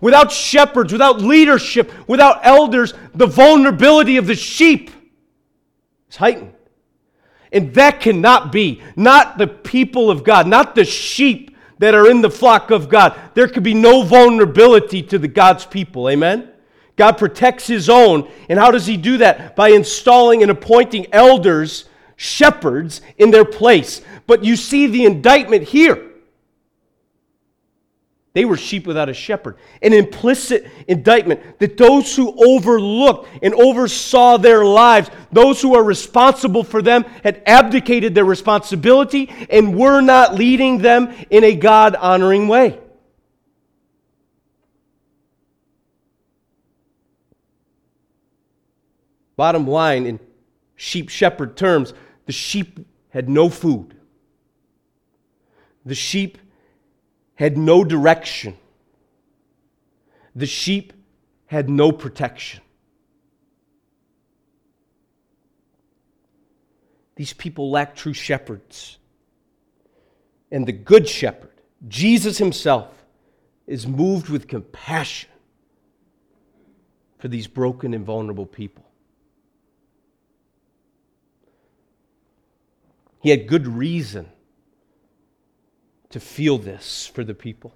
Without 0.00 0.32
shepherds, 0.32 0.90
without 0.90 1.20
leadership, 1.20 1.92
without 2.08 2.40
elders, 2.44 2.92
the 3.14 3.28
vulnerability 3.28 4.16
of 4.16 4.26
the 4.26 4.34
sheep 4.34 4.90
is 6.10 6.16
heightened. 6.16 6.54
And 7.52 7.72
that 7.74 8.00
cannot 8.00 8.50
be. 8.50 8.82
Not 8.96 9.38
the 9.38 9.46
people 9.46 10.10
of 10.10 10.24
God, 10.24 10.48
not 10.48 10.74
the 10.74 10.84
sheep 10.84 11.56
that 11.78 11.94
are 11.94 12.10
in 12.10 12.20
the 12.20 12.28
flock 12.28 12.72
of 12.72 12.88
God. 12.88 13.16
There 13.34 13.46
could 13.46 13.62
be 13.62 13.74
no 13.74 14.02
vulnerability 14.02 15.04
to 15.04 15.20
the 15.20 15.28
God's 15.28 15.66
people. 15.66 16.10
Amen? 16.10 16.50
God 16.96 17.12
protects 17.12 17.68
his 17.68 17.88
own. 17.88 18.28
And 18.48 18.58
how 18.58 18.72
does 18.72 18.86
he 18.86 18.96
do 18.96 19.18
that? 19.18 19.54
By 19.54 19.68
installing 19.68 20.42
and 20.42 20.50
appointing 20.50 21.06
elders, 21.12 21.87
shepherds, 22.18 23.00
in 23.16 23.30
their 23.30 23.46
place. 23.46 24.02
But 24.26 24.44
you 24.44 24.56
see 24.56 24.88
the 24.88 25.06
indictment 25.06 25.62
here. 25.62 26.04
They 28.34 28.44
were 28.44 28.56
sheep 28.56 28.86
without 28.86 29.08
a 29.08 29.14
shepherd. 29.14 29.56
An 29.80 29.92
implicit 29.92 30.68
indictment 30.86 31.58
that 31.60 31.76
those 31.76 32.14
who 32.14 32.34
overlooked 32.44 33.28
and 33.42 33.54
oversaw 33.54 34.36
their 34.36 34.64
lives, 34.64 35.10
those 35.32 35.62
who 35.62 35.74
are 35.74 35.82
responsible 35.82 36.64
for 36.64 36.82
them, 36.82 37.04
had 37.22 37.42
abdicated 37.46 38.14
their 38.14 38.24
responsibility 38.24 39.32
and 39.48 39.76
were 39.76 40.00
not 40.00 40.34
leading 40.34 40.78
them 40.78 41.14
in 41.30 41.44
a 41.44 41.54
God 41.54 41.94
honoring 41.94 42.48
way. 42.48 42.78
Bottom 49.36 49.68
line, 49.68 50.04
in 50.04 50.20
sheep 50.74 51.08
shepherd 51.08 51.56
terms, 51.56 51.94
the 52.28 52.32
sheep 52.32 52.86
had 53.08 53.26
no 53.26 53.48
food. 53.48 53.94
The 55.86 55.94
sheep 55.94 56.36
had 57.36 57.56
no 57.56 57.84
direction. 57.84 58.54
The 60.36 60.44
sheep 60.44 60.92
had 61.46 61.70
no 61.70 61.90
protection. 61.90 62.60
These 67.16 67.32
people 67.32 67.70
lack 67.70 67.96
true 67.96 68.12
shepherds. 68.12 68.98
And 70.50 70.66
the 70.66 70.72
good 70.72 71.08
shepherd, 71.08 71.62
Jesus 71.88 72.36
himself, 72.36 73.06
is 73.66 73.86
moved 73.86 74.28
with 74.28 74.48
compassion 74.48 75.30
for 77.18 77.28
these 77.28 77.46
broken 77.46 77.94
and 77.94 78.04
vulnerable 78.04 78.44
people. 78.44 78.84
He 83.20 83.30
had 83.30 83.46
good 83.46 83.66
reason 83.66 84.28
to 86.10 86.20
feel 86.20 86.58
this 86.58 87.06
for 87.06 87.24
the 87.24 87.34
people. 87.34 87.74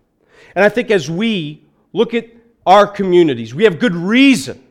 And 0.55 0.65
I 0.65 0.69
think 0.69 0.91
as 0.91 1.11
we 1.11 1.65
look 1.93 2.15
at 2.15 2.27
our 2.67 2.87
communities, 2.87 3.55
we 3.55 3.65
have 3.65 3.79
good 3.79 3.95
reason. 3.95 4.63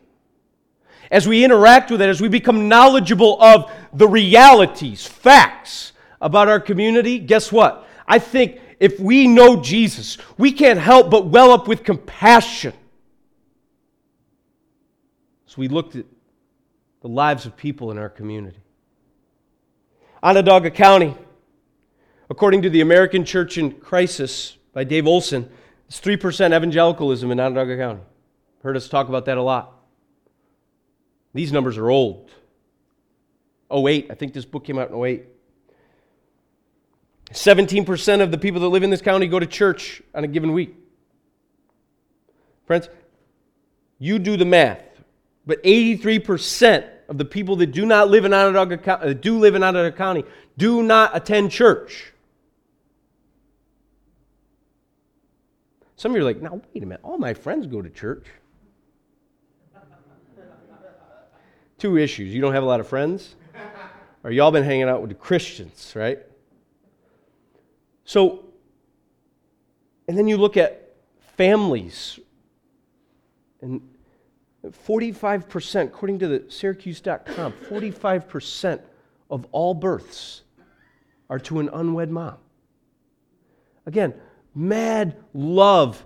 As 1.12 1.28
we 1.28 1.44
interact 1.44 1.92
with 1.92 2.02
it, 2.02 2.10
as 2.10 2.22
we 2.22 2.30
become 2.30 2.70
knowledgeable 2.70 3.42
of 3.42 3.70
the 3.94 4.08
realities, 4.08 5.06
facts 5.06 5.92
about 6.22 6.48
our 6.48 6.60
community, 6.60 7.20
guess 7.20 7.52
what? 7.52 7.86
I 8.08 8.18
think 8.20 8.60
if 8.80 9.00
we 9.00 9.28
know 9.28 9.62
Jesus, 9.62 10.18
we 10.38 10.52
can't 10.52 10.80
help 10.80 11.12
but 11.12 11.26
well 11.28 11.52
up 11.52 11.68
with 11.68 11.84
compassion. 11.84 12.74
So 15.46 15.56
we 15.58 15.68
looked 15.68 15.98
at 15.98 16.06
the 17.02 17.10
lives 17.10 17.46
of 17.46 17.58
people 17.58 17.92
in 17.92 17.98
our 17.98 18.10
community. 18.10 18.61
Onondaga 20.24 20.72
County 20.72 21.16
According 22.32 22.62
to 22.62 22.70
the 22.70 22.80
American 22.80 23.26
Church 23.26 23.58
in 23.58 23.74
Crisis 23.74 24.56
by 24.72 24.86
Dave 24.86 25.06
Olson, 25.06 25.50
it's 25.90 26.00
3% 26.00 26.56
evangelicalism 26.56 27.30
in 27.30 27.42
Onondaga 27.42 27.76
County. 27.76 28.00
Heard 28.64 28.78
us 28.78 28.88
talk 28.88 29.10
about 29.10 29.26
that 29.26 29.38
a 29.38 29.42
lot. 29.42 29.74
These 31.34 31.52
numbers 31.52 31.78
are 31.78 31.90
old. 31.90 32.32
08, 33.70 34.08
I 34.10 34.14
think 34.14 34.32
this 34.34 34.46
book 34.46 34.64
came 34.64 34.80
out 34.80 34.92
in 34.92 34.96
08. 34.96 35.26
17% 37.34 38.22
of 38.22 38.32
the 38.32 38.38
people 38.38 38.62
that 38.62 38.70
live 38.70 38.84
in 38.84 38.92
this 38.92 39.02
county 39.02 39.28
go 39.28 39.38
to 39.38 39.46
church 39.46 40.02
on 40.16 40.24
a 40.24 40.28
given 40.28 40.54
week. 40.54 40.74
Friends, 42.66 42.88
you 44.00 44.20
do 44.20 44.38
the 44.38 44.46
math, 44.46 44.86
but 45.46 45.62
83% 45.64 46.90
of 47.12 47.18
the 47.18 47.26
people 47.26 47.58
that 47.58 47.68
do 47.74 47.86
not 47.86 48.10
live 48.10 48.24
in 48.24 48.34
Onondaga, 48.34 48.90
uh, 48.90 49.12
do 49.12 49.38
live 49.38 49.54
in 49.54 49.62
Onondaga 49.64 49.96
County 49.96 50.24
do 50.58 50.82
not 50.82 51.12
attend 51.14 51.52
church. 51.52 52.14
Some 55.98 56.14
of 56.14 56.16
you 56.16 56.22
are 56.22 56.26
like, 56.26 56.42
now, 56.42 56.62
wait 56.74 56.82
a 56.82 56.86
minute. 56.86 57.02
All 57.04 57.18
my 57.18 57.34
friends 57.34 57.68
go 57.68 57.82
to 57.82 57.90
church. 57.90 58.28
Two 61.78 61.98
issues. 61.98 62.34
You 62.34 62.40
don't 62.40 62.54
have 62.54 62.64
a 62.64 62.66
lot 62.66 62.80
of 62.80 62.88
friends, 62.88 63.36
or 64.24 64.32
y'all 64.32 64.52
been 64.52 64.64
hanging 64.64 64.88
out 64.88 65.02
with 65.02 65.10
the 65.10 65.16
Christians, 65.16 65.92
right? 65.94 66.20
So, 68.06 68.46
and 70.08 70.18
then 70.18 70.30
you 70.30 70.38
look 70.38 70.56
at 70.56 70.94
families, 71.36 72.20
and 73.62 73.82
45%, 74.66 75.86
according 75.86 76.20
to 76.20 76.28
the 76.28 76.44
Syracuse.com, 76.50 77.54
45% 77.70 78.82
of 79.30 79.48
all 79.52 79.74
births 79.74 80.44
are 81.30 81.40
to 81.40 81.60
an 81.60 81.70
unwed 81.74 82.10
mom. 82.12 82.38
Again, 83.86 84.14
mad 84.54 85.16
love 85.34 86.06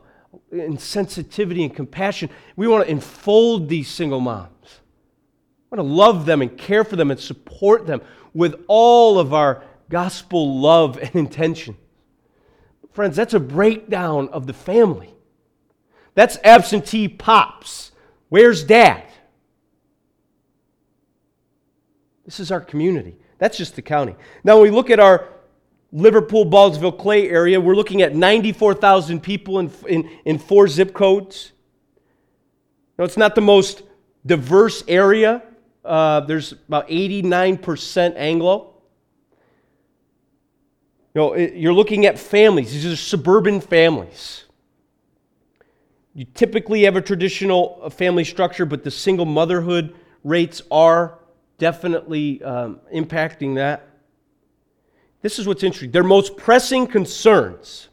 and 0.51 0.79
sensitivity 0.79 1.63
and 1.63 1.75
compassion. 1.75 2.29
We 2.55 2.67
want 2.67 2.85
to 2.85 2.91
enfold 2.91 3.67
these 3.67 3.89
single 3.89 4.21
moms. 4.21 4.79
We 5.71 5.77
want 5.77 5.89
to 5.89 5.93
love 5.93 6.25
them 6.25 6.41
and 6.41 6.57
care 6.57 6.83
for 6.83 6.95
them 6.95 7.11
and 7.11 7.19
support 7.19 7.87
them 7.87 8.01
with 8.33 8.63
all 8.67 9.19
of 9.19 9.33
our 9.33 9.63
gospel 9.89 10.59
love 10.59 10.97
and 10.97 11.15
intention. 11.15 11.75
Friends, 12.91 13.17
that's 13.17 13.33
a 13.33 13.39
breakdown 13.39 14.29
of 14.29 14.47
the 14.47 14.53
family. 14.53 15.13
That's 16.13 16.37
absentee 16.45 17.09
pops. 17.09 17.91
Where's 18.35 18.65
dad? 18.65 19.05
This 22.25 22.41
is 22.41 22.51
our 22.51 22.59
community. 22.59 23.15
That's 23.37 23.57
just 23.57 23.77
the 23.77 23.81
county. 23.81 24.13
Now, 24.43 24.55
when 24.55 24.63
we 24.63 24.75
look 24.75 24.89
at 24.89 24.99
our 24.99 25.29
Liverpool, 25.93 26.45
Ballsville, 26.45 26.99
Clay 26.99 27.29
area, 27.29 27.61
we're 27.61 27.77
looking 27.77 28.01
at 28.01 28.13
94,000 28.13 29.23
people 29.23 29.59
in, 29.59 29.71
in, 29.87 30.09
in 30.25 30.37
four 30.37 30.67
zip 30.67 30.93
codes. 30.93 31.53
Now, 32.99 33.05
it's 33.05 33.15
not 33.15 33.35
the 33.35 33.41
most 33.41 33.83
diverse 34.25 34.83
area. 34.89 35.41
Uh, 35.85 36.19
there's 36.19 36.51
about 36.51 36.89
89% 36.89 38.17
Anglo. 38.17 38.73
You 41.13 41.21
know, 41.21 41.35
you're 41.37 41.73
looking 41.73 42.05
at 42.05 42.19
families. 42.19 42.73
These 42.73 42.85
are 42.85 42.97
suburban 42.97 43.61
families. 43.61 44.44
You 46.17 46.23
typically 46.33 46.83
have 46.83 46.95
a 46.95 47.01
traditional 47.01 47.77
uh, 47.83 47.89
family 47.89 48.23
structure, 48.23 48.65
but 48.65 48.85
the 48.85 48.89
single 48.89 49.25
motherhood 49.25 49.93
rates 50.23 50.61
are 50.71 51.19
definitely 51.57 52.41
um, 52.41 52.79
impacting 52.93 53.55
that. 53.55 53.89
This 55.21 55.37
is 55.39 55.45
what's 55.45 55.61
interesting. 55.61 55.91
Their 55.91 56.03
most 56.03 56.37
pressing 56.37 56.87
concerns 56.87 57.89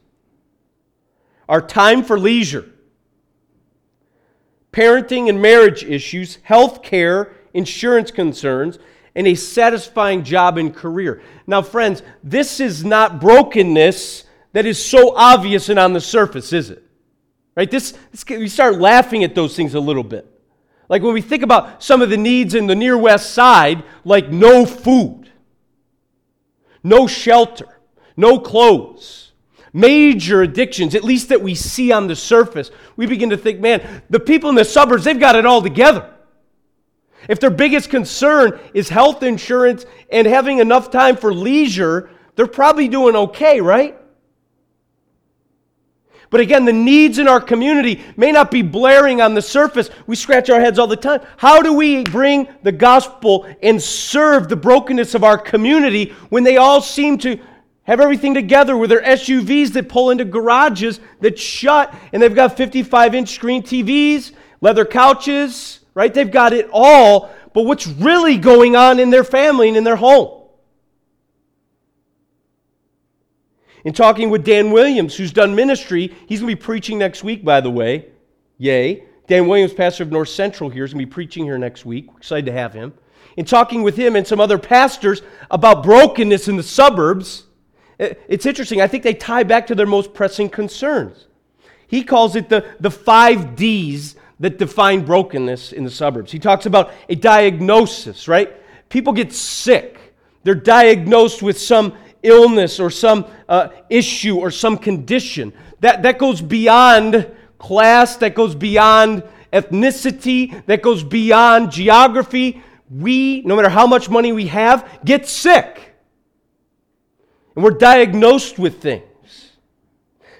are 1.49 1.61
time 1.61 2.01
for 2.01 2.17
leisure, 2.17 2.69
parenting 4.71 5.27
and 5.27 5.41
marriage 5.41 5.83
issues, 5.83 6.37
health 6.43 6.81
care, 6.81 7.33
insurance 7.53 8.09
concerns, 8.09 8.79
and 9.15 9.27
a 9.27 9.35
satisfying 9.35 10.23
job 10.23 10.57
and 10.57 10.73
career. 10.73 11.21
Now, 11.45 11.61
friends, 11.61 12.03
this 12.23 12.61
is 12.61 12.85
not 12.85 13.19
brokenness 13.19 14.23
that 14.53 14.65
is 14.65 14.83
so 14.83 15.13
obvious 15.13 15.67
and 15.67 15.77
on 15.77 15.91
the 15.91 15.99
surface, 16.01 16.53
is 16.53 16.69
it? 16.69 16.82
Right? 17.55 17.69
This, 17.69 17.93
this 18.11 18.25
we 18.27 18.47
start 18.47 18.79
laughing 18.79 19.23
at 19.23 19.35
those 19.35 19.55
things 19.55 19.75
a 19.75 19.79
little 19.79 20.03
bit. 20.03 20.29
Like 20.89 21.01
when 21.01 21.13
we 21.13 21.21
think 21.21 21.43
about 21.43 21.83
some 21.83 22.01
of 22.01 22.09
the 22.09 22.17
needs 22.17 22.55
in 22.55 22.67
the 22.67 22.75
near 22.75 22.97
west 22.97 23.31
side, 23.31 23.83
like 24.03 24.29
no 24.29 24.65
food, 24.65 25.31
no 26.83 27.07
shelter, 27.07 27.67
no 28.17 28.39
clothes, 28.39 29.31
major 29.71 30.41
addictions, 30.41 30.93
at 30.93 31.03
least 31.03 31.29
that 31.29 31.41
we 31.41 31.55
see 31.55 31.91
on 31.91 32.07
the 32.07 32.15
surface, 32.15 32.69
we 32.95 33.05
begin 33.05 33.29
to 33.29 33.37
think, 33.37 33.59
man, 33.59 34.03
the 34.09 34.19
people 34.19 34.49
in 34.49 34.55
the 34.55 34.65
suburbs, 34.65 35.03
they've 35.03 35.19
got 35.19 35.35
it 35.35 35.45
all 35.45 35.61
together. 35.61 36.09
If 37.29 37.39
their 37.39 37.49
biggest 37.49 37.89
concern 37.89 38.59
is 38.73 38.89
health 38.89 39.23
insurance 39.23 39.85
and 40.11 40.27
having 40.27 40.59
enough 40.59 40.91
time 40.91 41.15
for 41.15 41.33
leisure, 41.33 42.09
they're 42.35 42.47
probably 42.47 42.87
doing 42.87 43.15
okay, 43.15 43.61
right? 43.61 43.97
But 46.33 46.41
again, 46.41 46.65
the 46.65 46.73
needs 46.73 47.19
in 47.19 47.27
our 47.27 47.39
community 47.39 48.01
may 48.17 48.31
not 48.31 48.49
be 48.49 48.63
blaring 48.63 49.21
on 49.21 49.35
the 49.35 49.41
surface. 49.43 49.91
We 50.07 50.15
scratch 50.15 50.49
our 50.49 50.59
heads 50.59 50.79
all 50.79 50.87
the 50.87 50.95
time. 50.95 51.21
How 51.37 51.61
do 51.61 51.73
we 51.73 52.01
bring 52.05 52.47
the 52.63 52.71
gospel 52.71 53.45
and 53.61 53.79
serve 53.79 54.49
the 54.49 54.55
brokenness 54.55 55.13
of 55.13 55.23
our 55.23 55.37
community 55.37 56.11
when 56.29 56.43
they 56.43 56.57
all 56.57 56.81
seem 56.81 57.19
to 57.19 57.39
have 57.83 57.99
everything 57.99 58.33
together 58.33 58.75
with 58.75 58.89
their 58.89 59.03
SUVs 59.03 59.73
that 59.73 59.89
pull 59.89 60.09
into 60.09 60.25
garages 60.25 60.99
that 61.19 61.37
shut 61.37 61.93
and 62.11 62.23
they've 62.23 62.33
got 62.33 62.57
55 62.57 63.13
inch 63.13 63.29
screen 63.29 63.61
TVs, 63.61 64.31
leather 64.59 64.85
couches, 64.85 65.81
right? 65.93 66.11
They've 66.11 66.31
got 66.31 66.51
it 66.51 66.67
all, 66.73 67.31
but 67.53 67.67
what's 67.67 67.85
really 67.85 68.39
going 68.39 68.75
on 68.75 68.99
in 68.99 69.11
their 69.11 69.23
family 69.23 69.67
and 69.67 69.77
in 69.77 69.83
their 69.83 69.97
home? 69.97 70.42
In 73.83 73.93
talking 73.93 74.29
with 74.29 74.45
Dan 74.45 74.71
Williams, 74.71 75.15
who's 75.15 75.33
done 75.33 75.55
ministry, 75.55 76.13
he's 76.27 76.39
going 76.39 76.51
to 76.51 76.55
be 76.55 76.61
preaching 76.61 76.97
next 76.97 77.23
week, 77.23 77.43
by 77.43 77.59
the 77.61 77.69
way. 77.69 78.07
Yay. 78.57 79.03
Dan 79.27 79.47
Williams, 79.47 79.73
pastor 79.73 80.03
of 80.03 80.11
North 80.11 80.29
Central 80.29 80.69
here, 80.69 80.83
is 80.83 80.93
going 80.93 81.01
to 81.01 81.05
be 81.05 81.11
preaching 81.11 81.45
here 81.45 81.57
next 81.57 81.85
week. 81.85 82.11
We're 82.11 82.17
excited 82.17 82.45
to 82.45 82.51
have 82.51 82.73
him. 82.73 82.93
In 83.35 83.45
talking 83.45 83.83
with 83.83 83.95
him 83.95 84.15
and 84.15 84.25
some 84.25 84.39
other 84.39 84.57
pastors 84.57 85.21
about 85.49 85.83
brokenness 85.83 86.47
in 86.47 86.55
the 86.55 86.63
suburbs, 86.63 87.45
eh, 87.99 88.13
it's 88.27 88.45
interesting. 88.45 88.81
I 88.81 88.87
think 88.87 89.03
they 89.03 89.13
tie 89.13 89.43
back 89.43 89.67
to 89.67 89.75
their 89.75 89.85
most 89.85 90.13
pressing 90.13 90.49
concerns. 90.49 91.27
He 91.87 92.03
calls 92.03 92.35
it 92.35 92.49
the, 92.49 92.65
the 92.79 92.91
five 92.91 93.55
D's 93.55 94.15
that 94.39 94.57
define 94.57 95.05
brokenness 95.05 95.73
in 95.73 95.83
the 95.83 95.89
suburbs. 95.89 96.31
He 96.31 96.39
talks 96.39 96.65
about 96.65 96.91
a 97.09 97.15
diagnosis, 97.15 98.27
right? 98.27 98.53
People 98.89 99.13
get 99.13 99.31
sick. 99.33 99.99
They're 100.43 100.55
diagnosed 100.55 101.41
with 101.41 101.59
some 101.59 101.93
illness 102.23 102.79
or 102.79 102.89
some 102.89 103.25
uh, 103.47 103.69
issue 103.89 104.37
or 104.37 104.49
some 104.49 104.77
condition. 104.77 105.53
That, 105.81 106.03
that 106.03 106.17
goes 106.17 106.41
beyond 106.41 107.29
class, 107.59 108.17
that 108.17 108.35
goes 108.35 108.55
beyond 108.55 109.23
ethnicity, 109.51 110.65
that 110.65 110.81
goes 110.81 111.03
beyond 111.03 111.71
geography. 111.71 112.63
We, 112.89 113.41
no 113.41 113.55
matter 113.55 113.69
how 113.69 113.87
much 113.87 114.09
money 114.09 114.31
we 114.31 114.47
have, 114.47 114.99
get 115.05 115.27
sick. 115.27 115.93
And 117.55 117.63
we're 117.63 117.71
diagnosed 117.71 118.57
with 118.57 118.81
things. 118.81 119.51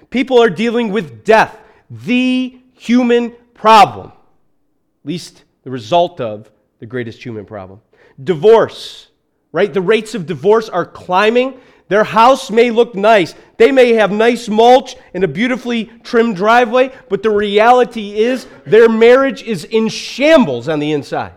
People 0.10 0.42
are 0.42 0.50
dealing 0.50 0.92
with 0.92 1.24
death, 1.24 1.58
the 1.90 2.60
human 2.74 3.36
problem, 3.54 4.08
at 4.08 5.06
least 5.06 5.44
the 5.64 5.72
result 5.72 6.20
of 6.20 6.52
the 6.80 6.86
greatest 6.86 7.24
human 7.24 7.46
problem. 7.46 7.82
Divorce, 8.24 9.08
right? 9.52 9.74
The 9.74 9.82
rates 9.82 10.16
of 10.16 10.26
divorce 10.26 10.70
are 10.70 10.86
climbing. 10.86 11.60
Their 11.94 12.04
house 12.04 12.50
may 12.50 12.72
look 12.72 12.96
nice. 12.96 13.36
They 13.58 13.72
may 13.72 13.94
have 13.94 14.12
nice 14.12 14.50
mulch 14.50 14.96
and 15.14 15.24
a 15.24 15.28
beautifully 15.28 15.92
trimmed 16.02 16.36
driveway, 16.38 16.92
but 17.08 17.22
the 17.22 17.30
reality 17.30 18.18
is 18.18 18.48
their 18.66 18.90
marriage 18.90 19.44
is 19.44 19.64
in 19.64 19.90
shambles 19.90 20.68
on 20.68 20.80
the 20.80 20.92
inside. 20.92 21.36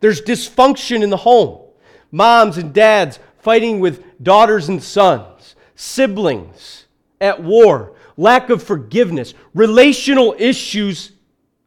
There's 0.00 0.20
dysfunction 0.20 1.02
in 1.02 1.08
the 1.08 1.16
home. 1.16 1.70
Moms 2.10 2.58
and 2.58 2.74
dads 2.74 3.18
fighting 3.38 3.80
with 3.80 4.04
daughters 4.22 4.68
and 4.68 4.82
sons, 4.82 5.56
siblings 5.74 6.84
at 7.18 7.42
war, 7.42 7.96
lack 8.18 8.50
of 8.50 8.62
forgiveness, 8.62 9.32
relational 9.54 10.36
issues 10.38 11.12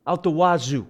out 0.06 0.22
the 0.22 0.30
wazoo. 0.30 0.86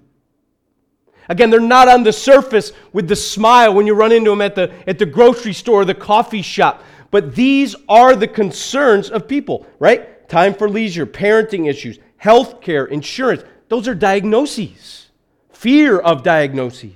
Again, 1.30 1.50
they're 1.50 1.60
not 1.60 1.88
on 1.88 2.04
the 2.04 2.14
surface 2.14 2.72
with 2.94 3.08
the 3.08 3.16
smile 3.16 3.74
when 3.74 3.88
you 3.88 3.94
run 3.94 4.12
into 4.12 4.30
them 4.30 4.42
at 4.42 4.56
the, 4.56 4.72
at 4.88 5.00
the 5.00 5.06
grocery 5.06 5.54
store 5.54 5.82
or 5.82 5.86
the 5.86 5.96
coffee 5.96 6.42
shop. 6.42 6.84
But 7.12 7.36
these 7.36 7.76
are 7.88 8.16
the 8.16 8.28
concerns 8.28 9.10
of 9.10 9.28
people, 9.28 9.66
right? 9.80 10.28
Time 10.30 10.54
for 10.54 10.70
leisure, 10.70 11.06
parenting 11.06 11.70
issues, 11.70 12.00
health 12.18 12.62
care, 12.62 12.86
insurance. 12.86 13.44
Those 13.70 13.88
are 13.88 13.96
diagnoses, 13.96 15.08
fear 15.52 16.00
of 16.00 16.24
diagnoses. 16.24 16.94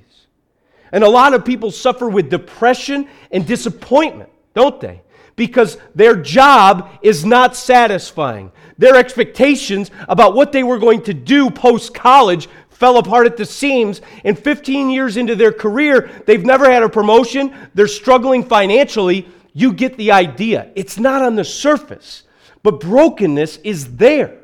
And 0.91 1.03
a 1.03 1.09
lot 1.09 1.33
of 1.33 1.45
people 1.45 1.71
suffer 1.71 2.09
with 2.09 2.29
depression 2.29 3.07
and 3.31 3.45
disappointment, 3.45 4.29
don't 4.53 4.79
they? 4.81 5.01
because 5.39 5.77
their 5.95 6.17
job 6.17 6.89
is 7.01 7.23
not 7.23 7.55
satisfying. 7.55 8.51
Their 8.77 8.97
expectations 8.97 9.89
about 10.09 10.35
what 10.35 10.51
they 10.51 10.63
were 10.63 10.77
going 10.77 11.01
to 11.03 11.13
do 11.13 11.49
post 11.49 11.93
college 11.93 12.49
fell 12.79 12.97
apart 12.97 13.27
at 13.27 13.35
the 13.35 13.45
seams. 13.45 14.01
And 14.23 14.39
15 14.39 14.89
years 14.89 15.17
into 15.17 15.35
their 15.35 15.51
career, 15.51 16.09
they've 16.25 16.43
never 16.43 16.71
had 16.71 16.81
a 16.81 16.89
promotion. 16.89 17.53
They're 17.73 17.87
struggling 17.87 18.43
financially. 18.43 19.27
You 19.53 19.73
get 19.73 19.97
the 19.97 20.13
idea. 20.13 20.71
It's 20.75 20.97
not 20.97 21.21
on 21.21 21.35
the 21.35 21.43
surface, 21.43 22.23
but 22.63 22.79
brokenness 22.79 23.57
is 23.57 23.97
there. 23.97 24.39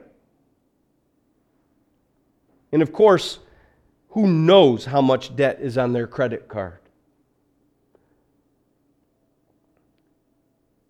And 2.73 2.81
of 2.81 2.91
course, 2.91 3.39
who 4.09 4.27
knows 4.27 4.83
how 4.83 5.01
much 5.01 5.35
debt 5.35 5.59
is 5.61 5.77
on 5.77 5.93
their 5.93 6.07
credit 6.07 6.49
card? 6.49 6.79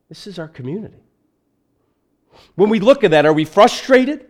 This 0.10 0.26
is 0.26 0.40
our 0.40 0.48
community. 0.48 0.98
When 2.56 2.70
we 2.70 2.80
look 2.80 3.04
at 3.04 3.12
that, 3.12 3.26
are 3.26 3.34
we 3.34 3.46
frustrated? 3.46 4.26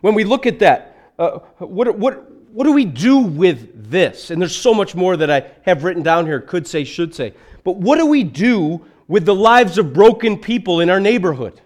When 0.00 0.14
we 0.14 0.24
look 0.24 0.46
at 0.46 0.58
that, 0.58 0.96
uh, 1.18 1.38
what, 1.58 1.98
what, 1.98 2.30
what 2.52 2.64
do 2.64 2.72
we 2.72 2.84
do 2.84 3.18
with 3.18 3.90
this? 3.90 4.30
And 4.30 4.40
there's 4.40 4.54
so 4.54 4.72
much 4.72 4.94
more 4.94 5.16
that 5.16 5.30
I 5.30 5.50
have 5.62 5.84
written 5.84 6.02
down 6.02 6.26
here, 6.26 6.40
could 6.40 6.66
say, 6.66 6.84
should 6.84 7.14
say. 7.14 7.34
But 7.64 7.76
what 7.76 7.98
do 7.98 8.06
we 8.06 8.24
do 8.24 8.84
with 9.08 9.24
the 9.24 9.34
lives 9.34 9.78
of 9.78 9.92
broken 9.92 10.38
people 10.38 10.80
in 10.80 10.90
our 10.90 11.00
neighborhood? 11.00 11.60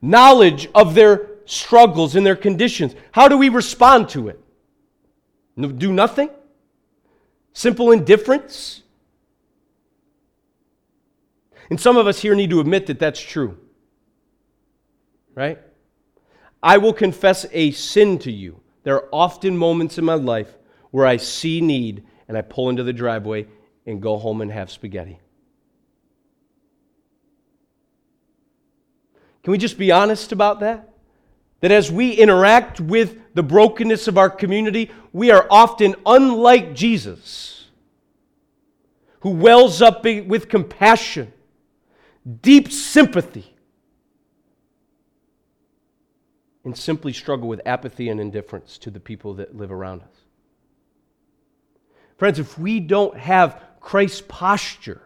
Knowledge 0.00 0.68
of 0.74 0.94
their 0.94 1.28
struggles 1.46 2.14
and 2.16 2.24
their 2.24 2.36
conditions. 2.36 2.94
How 3.12 3.28
do 3.28 3.36
we 3.36 3.48
respond 3.48 4.08
to 4.10 4.28
it? 4.28 4.40
Do 5.56 5.92
nothing? 5.92 6.30
Simple 7.52 7.90
indifference? 7.90 8.82
And 11.70 11.80
some 11.80 11.96
of 11.96 12.06
us 12.06 12.20
here 12.20 12.34
need 12.34 12.50
to 12.50 12.60
admit 12.60 12.86
that 12.86 12.98
that's 12.98 13.20
true. 13.20 13.58
Right? 15.34 15.58
I 16.62 16.78
will 16.78 16.92
confess 16.92 17.46
a 17.52 17.70
sin 17.70 18.18
to 18.20 18.32
you. 18.32 18.60
There 18.82 18.96
are 18.96 19.08
often 19.12 19.56
moments 19.56 19.98
in 19.98 20.04
my 20.04 20.14
life 20.14 20.56
where 20.90 21.06
I 21.06 21.16
see 21.16 21.60
need 21.60 22.04
and 22.28 22.36
I 22.36 22.42
pull 22.42 22.70
into 22.70 22.82
the 22.82 22.92
driveway 22.92 23.46
and 23.84 24.00
go 24.00 24.16
home 24.16 24.40
and 24.40 24.50
have 24.50 24.70
spaghetti. 24.70 25.18
Can 29.42 29.52
we 29.52 29.58
just 29.58 29.78
be 29.78 29.92
honest 29.92 30.32
about 30.32 30.60
that? 30.60 30.88
That 31.60 31.70
as 31.70 31.90
we 31.90 32.12
interact 32.12 32.80
with 32.80 33.18
the 33.34 33.42
brokenness 33.42 34.08
of 34.08 34.18
our 34.18 34.30
community, 34.30 34.90
we 35.12 35.30
are 35.30 35.46
often 35.50 35.94
unlike 36.04 36.74
Jesus, 36.74 37.66
who 39.20 39.30
wells 39.30 39.80
up 39.82 40.04
with 40.04 40.48
compassion, 40.48 41.32
deep 42.42 42.70
sympathy, 42.70 43.55
and 46.66 46.76
simply 46.76 47.12
struggle 47.12 47.46
with 47.46 47.60
apathy 47.64 48.08
and 48.08 48.20
indifference 48.20 48.76
to 48.76 48.90
the 48.90 48.98
people 48.98 49.34
that 49.34 49.56
live 49.56 49.70
around 49.70 50.02
us. 50.02 50.16
Friends, 52.18 52.40
if 52.40 52.58
we 52.58 52.80
don't 52.80 53.16
have 53.16 53.62
Christ's 53.78 54.24
posture, 54.26 55.00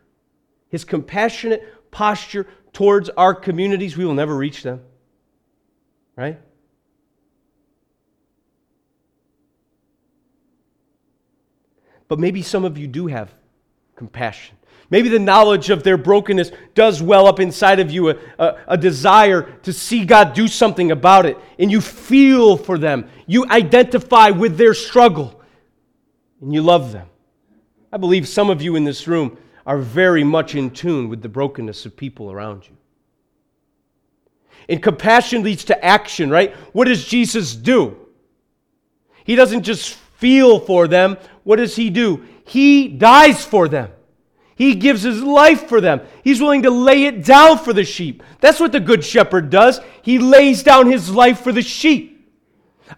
his 0.71 0.87
compassionate 0.87 1.91
posture 1.91 2.47
towards 2.73 3.11
our 3.11 3.35
communities, 3.35 3.95
we 3.95 4.07
will 4.07 4.15
never 4.15 4.35
reach 4.35 4.63
them. 4.63 4.81
Right? 6.17 6.41
But 12.09 12.19
maybe 12.19 12.41
some 12.41 12.65
of 12.65 12.79
you 12.79 12.87
do 12.87 13.07
have 13.09 13.35
compassion. 13.97 14.57
Maybe 14.91 15.09
the 15.09 15.21
knowledge 15.21 15.71
of 15.71 15.85
their 15.85 15.97
brokenness 15.97 16.51
does 16.75 17.01
well 17.01 17.29
up 17.29 17.39
inside 17.39 17.79
of 17.79 17.93
you 17.93 18.11
a, 18.11 18.17
a, 18.41 18.59
a, 18.69 18.77
desire 18.77 19.43
to 19.63 19.73
see 19.73 20.05
God 20.05 20.35
do 20.35 20.49
something 20.49 20.91
about 20.91 21.27
it. 21.27 21.39
And 21.61 21.71
you 21.71 21.81
feel 21.81 22.57
for 22.57 22.77
them. 22.77 23.09
You 23.27 23.47
identify 23.47 24.31
with 24.31 24.59
their 24.59 24.75
struggle. 24.75 25.41
And 26.41 26.53
you 26.53 26.61
love 26.61 26.91
them. 26.91 27.07
I 27.93 27.99
believe 27.99 28.27
some 28.27 28.51
of 28.51 28.61
you 28.61 28.75
in 28.75 28.83
this 28.83 29.07
room 29.07 29.39
are 29.65 29.79
very 29.79 30.25
much 30.25 30.57
in 30.57 30.71
tune 30.71 31.09
with 31.09 31.23
the 31.23 31.29
brokenness 31.29 31.87
of 31.87 31.97
people 31.97 32.33
around 32.33 32.67
you. 32.67 32.77
And 34.69 34.83
compassion 34.83 35.45
leads 35.45 35.65
to 35.67 35.85
action, 35.85 36.31
right? 36.31 36.53
What 36.73 36.87
does 36.87 37.05
Jesus 37.05 37.55
do? 37.55 37.97
He 39.23 39.37
doesn't 39.37 39.63
just 39.63 39.95
feel 39.95 40.59
for 40.59 40.89
them. 40.89 41.17
What 41.45 41.57
does 41.57 41.77
he 41.77 41.91
do? 41.91 42.27
He 42.45 42.89
dies 42.89 43.45
for 43.45 43.69
them. 43.69 43.91
He 44.61 44.75
gives 44.75 45.01
his 45.01 45.23
life 45.23 45.71
for 45.71 45.81
them. 45.81 46.03
He's 46.23 46.43
willing 46.43 46.65
to 46.65 46.71
lay 46.71 47.07
it 47.07 47.25
down 47.25 47.57
for 47.57 47.73
the 47.73 47.83
sheep. 47.83 48.23
That's 48.41 48.61
what 48.61 48.73
the 48.73 48.79
good 48.79 49.03
shepherd 49.03 49.49
does. 49.49 49.81
He 50.03 50.19
lays 50.19 50.63
down 50.63 50.93
his 50.93 51.09
life 51.09 51.41
for 51.41 51.51
the 51.51 51.63
sheep. 51.63 52.31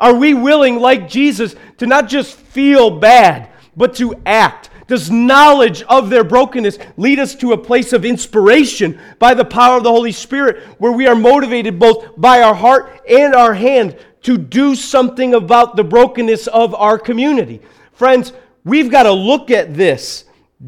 Are 0.01 0.13
we 0.13 0.35
willing, 0.35 0.81
like 0.81 1.09
Jesus, 1.09 1.55
to 1.79 1.87
not 1.87 2.09
just 2.09 2.35
feel 2.35 2.99
bad, 2.99 3.49
but 3.77 3.95
to 3.99 4.21
act? 4.27 4.71
Does 4.89 5.09
knowledge 5.09 5.83
of 5.85 6.11
their 6.11 6.25
brokenness 6.25 6.79
lead 6.97 7.21
us 7.21 7.37
to 7.37 7.53
a 7.53 7.59
place 7.59 7.93
of 7.93 8.05
inspiration 8.05 8.99
by 9.21 9.33
the 9.33 9.45
power 9.45 9.77
of 9.77 9.85
the 9.85 9.93
Holy 9.93 10.11
Spirit 10.11 10.65
where 10.79 10.91
we 10.91 11.07
are 11.07 11.15
motivated 11.15 11.79
both 11.79 12.21
by 12.21 12.43
our 12.43 12.57
heart 12.57 13.03
and 13.09 13.37
our 13.37 13.55
hand 13.55 13.97
to 14.23 14.37
do 14.37 14.75
something 14.75 15.35
about 15.35 15.77
the 15.77 15.85
brokenness 15.85 16.49
of 16.49 16.75
our 16.75 16.99
community? 16.99 17.63
Friends, 17.93 18.33
we've 18.65 18.91
got 18.91 19.05
to 19.05 19.13
look 19.13 19.53
at 19.53 19.75
this 19.75 20.25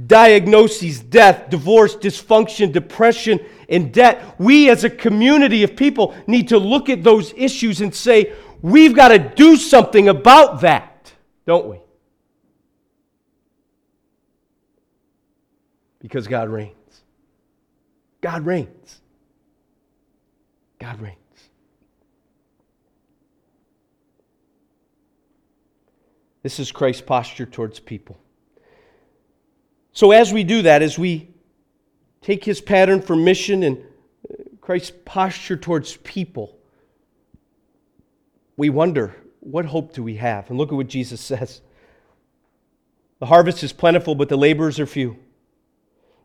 diagnoses, 0.07 1.01
death, 1.01 1.51
divorce, 1.51 1.95
dysfunction, 1.97 2.73
depression, 2.73 3.41
and 3.69 3.93
debt. 3.93 4.35
We 4.39 4.71
as 4.71 4.85
a 4.85 4.91
community 4.91 5.63
of 5.63 5.77
people 5.77 6.15
need 6.27 6.49
to 6.49 6.59
look 6.59 6.89
at 6.89 7.03
those 7.03 7.33
issues 7.37 7.81
and 7.81 7.95
say, 7.95 8.33
we've 8.63 8.95
got 8.95 9.09
to 9.09 9.19
do 9.19 9.57
something 9.57 10.09
about 10.09 10.63
that, 10.63 11.13
don't 11.47 11.69
we? 11.69 11.79
because 16.05 16.27
God 16.27 16.51
reigns. 16.51 17.01
God 18.21 18.45
reigns. 18.45 19.01
God 20.79 21.01
reigns. 21.01 21.17
This 26.43 26.61
is 26.61 26.71
Christ's 26.71 27.01
posture 27.01 27.47
towards 27.47 27.81
people. 27.81 28.19
So, 29.95 30.11
as 30.11 30.33
we 30.33 30.43
do 30.43 30.63
that, 30.63 30.83
as 30.83 30.99
we 30.99 31.31
take 32.21 32.45
his 32.45 32.61
pattern 32.61 33.01
for 33.01 33.15
mission 33.15 33.63
and 33.63 33.79
uh, 33.79 34.43
Christ's 34.61 34.93
posture 35.05 35.57
towards 35.57 35.97
people, 35.99 36.59
we 38.57 38.71
wonder 38.71 39.15
what 39.39 39.67
hope 39.67 39.95
do 39.95 40.03
we 40.03 40.17
have? 40.17 40.51
And 40.51 40.59
look 40.59 40.71
at 40.71 40.75
what 40.75 40.89
Jesus 40.89 41.21
says 41.21 41.61
The 43.21 43.27
harvest 43.27 43.63
is 43.63 43.73
plentiful, 43.73 44.17
but 44.17 44.29
the 44.29 44.37
laborers 44.37 44.81
are 44.81 44.87
few. 44.87 45.17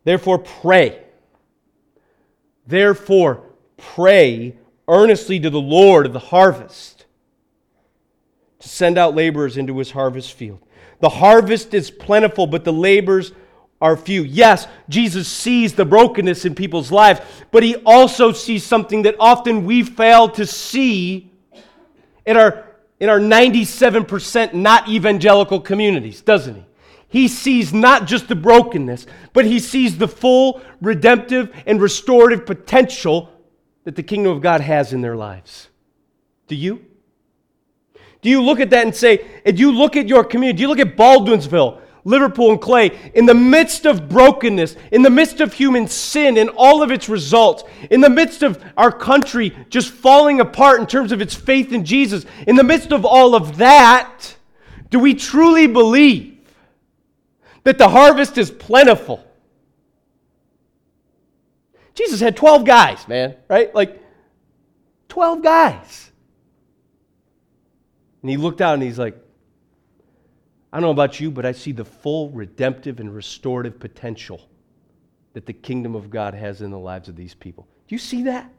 Therefore, 0.04 0.40
pray. 0.40 1.04
Therefore, 2.66 3.44
pray 3.78 4.58
earnestly 4.88 5.40
to 5.40 5.50
the 5.50 5.62
Lord 5.62 6.08
of 6.08 6.14
the 6.14 6.20
harvest 6.20 7.06
to 8.60 8.68
send 8.68 8.98
out 8.98 9.16
laborers 9.16 9.58
into 9.58 9.78
his 9.78 9.92
harvest 9.92 10.34
field. 10.34 10.60
The 11.00 11.10
harvest 11.10 11.74
is 11.74 11.92
plentiful, 11.92 12.48
but 12.48 12.64
the 12.64 12.74
laborers 12.74 13.32
are 13.82 13.96
few. 13.96 14.24
Yes, 14.24 14.68
Jesus 14.90 15.28
sees 15.28 15.74
the 15.74 15.86
brokenness 15.86 16.46
in 16.46 16.56
people's 16.56 16.92
lives, 16.92 17.22
but 17.52 17.64
he 17.64 17.76
also 17.86 18.32
sees 18.32 18.64
something 18.64 19.04
that 19.04 19.16
often 19.20 19.66
we 19.66 19.84
fail 19.84 20.30
to 20.30 20.46
see 20.46 21.32
in 22.26 22.38
our, 22.38 22.66
in 23.00 23.10
our 23.10 23.20
97% 23.20 24.54
not 24.54 24.90
evangelical 24.90 25.60
communities, 25.62 26.22
doesn't 26.22 26.56
he? 26.56 26.66
he 27.10 27.28
sees 27.28 27.74
not 27.74 28.06
just 28.06 28.28
the 28.28 28.36
brokenness, 28.36 29.08
but 29.34 29.44
he 29.44 29.60
sees 29.60 29.98
the 29.98 30.08
full 30.08 30.62
redemptive 30.80 31.52
and 31.66 31.82
restorative 31.82 32.46
potential 32.46 33.32
that 33.84 33.96
the 33.96 34.04
kingdom 34.04 34.32
of 34.32 34.42
God 34.42 34.62
has 34.62 34.94
in 34.94 35.02
their 35.02 35.16
lives. 35.16 35.70
Do 36.48 36.56
you? 36.56 36.86
Do 38.22 38.30
you 38.30 38.44
look 38.44 38.60
at 38.60 38.70
that 38.70 38.86
and 38.86 38.96
say, 38.96 39.26
and 39.44 39.60
you 39.60 39.72
look 39.72 39.96
at 39.96 40.08
your 40.08 40.24
community, 40.24 40.58
do 40.58 40.62
you 40.62 40.68
look 40.68 40.80
at 40.80 40.96
Baldwinsville, 40.96 41.82
Liverpool, 42.10 42.52
and 42.52 42.60
Clay, 42.60 42.98
in 43.14 43.26
the 43.26 43.34
midst 43.34 43.86
of 43.86 44.10
brokenness, 44.10 44.76
in 44.92 45.02
the 45.02 45.10
midst 45.10 45.40
of 45.40 45.54
human 45.54 45.88
sin 45.88 46.38
and 46.38 46.50
all 46.50 46.82
of 46.82 46.92
its 46.92 47.08
results, 47.08 47.64
in 47.90 48.02
the 48.02 48.10
midst 48.10 48.44
of 48.44 48.62
our 48.76 48.92
country 48.92 49.56
just 49.70 49.92
falling 49.92 50.40
apart 50.40 50.80
in 50.80 50.88
terms 50.88 51.12
of 51.12 51.22
its 51.22 51.36
faith 51.36 51.72
in 51.72 51.86
Jesus, 51.86 52.26
in 52.48 52.56
the 52.56 52.64
midst 52.64 52.92
of 52.92 53.06
all 53.06 53.36
of 53.36 53.58
that, 53.58 54.36
do 54.90 55.00
we 55.00 55.14
truly 55.14 55.68
believe 55.68 56.40
that 57.64 57.78
the 57.78 57.90
harvest 57.90 58.38
is 58.38 58.50
plentiful. 58.50 59.24
Jesus 61.94 62.20
had 62.20 62.36
12 62.36 62.66
guys, 62.66 63.08
man, 63.08 63.36
right? 63.48 63.74
Like 63.76 64.02
12 65.10 65.44
guys. 65.44 66.12
And 68.22 68.32
he 68.32 68.38
looked 68.38 68.62
out 68.62 68.76
and 68.76 68.84
he's 68.84 68.98
like, 69.00 69.18
I 70.72 70.78
don't 70.78 70.84
know 70.84 70.92
about 70.92 71.20
you, 71.20 71.32
but 71.32 71.46
I 71.46 71.52
see 71.52 71.72
the 71.72 71.86
full 71.86 72.30
redemptive 72.30 73.00
and 73.00 73.14
restorative 73.14 73.80
potential 73.80 74.48
that 75.34 75.46
the 75.46 75.54
kingdom 75.54 75.96
of 75.96 76.10
God 76.10 76.34
has 76.34 76.62
in 76.62 76.70
the 76.70 76.80
lives 76.80 77.10
of 77.10 77.16
these 77.16 77.34
people. 77.34 77.68
Do 77.88 77.96
you 77.96 78.00
see 78.00 78.24
that? 78.24 78.52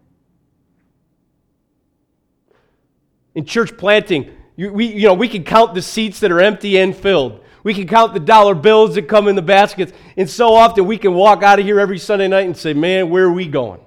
In 3.34 3.44
church 3.44 3.76
planting, 3.76 4.30
you, 4.56 4.72
we, 4.72 4.86
you 4.86 5.06
know, 5.06 5.14
we 5.14 5.28
can 5.28 5.44
count 5.44 5.74
the 5.74 5.82
seats 5.82 6.20
that 6.20 6.32
are 6.32 6.40
empty 6.40 6.78
and 6.78 6.96
filled. 6.96 7.44
We 7.62 7.74
can 7.74 7.86
count 7.86 8.14
the 8.14 8.20
dollar 8.20 8.54
bills 8.54 8.94
that 8.96 9.06
come 9.06 9.28
in 9.28 9.36
the 9.36 9.42
baskets. 9.42 9.92
And 10.16 10.28
so 10.28 10.54
often 10.54 10.86
we 10.86 10.98
can 10.98 11.14
walk 11.14 11.42
out 11.42 11.58
of 11.60 11.64
here 11.64 11.78
every 11.78 11.98
Sunday 11.98 12.26
night 12.26 12.46
and 12.46 12.56
say, 12.56 12.72
man, 12.72 13.10
where 13.10 13.24
are 13.24 13.32
we 13.32 13.46
going? 13.46 13.80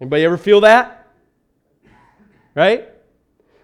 Anybody 0.00 0.24
ever 0.24 0.36
feel 0.36 0.62
that? 0.62 1.12
Right? 2.54 2.88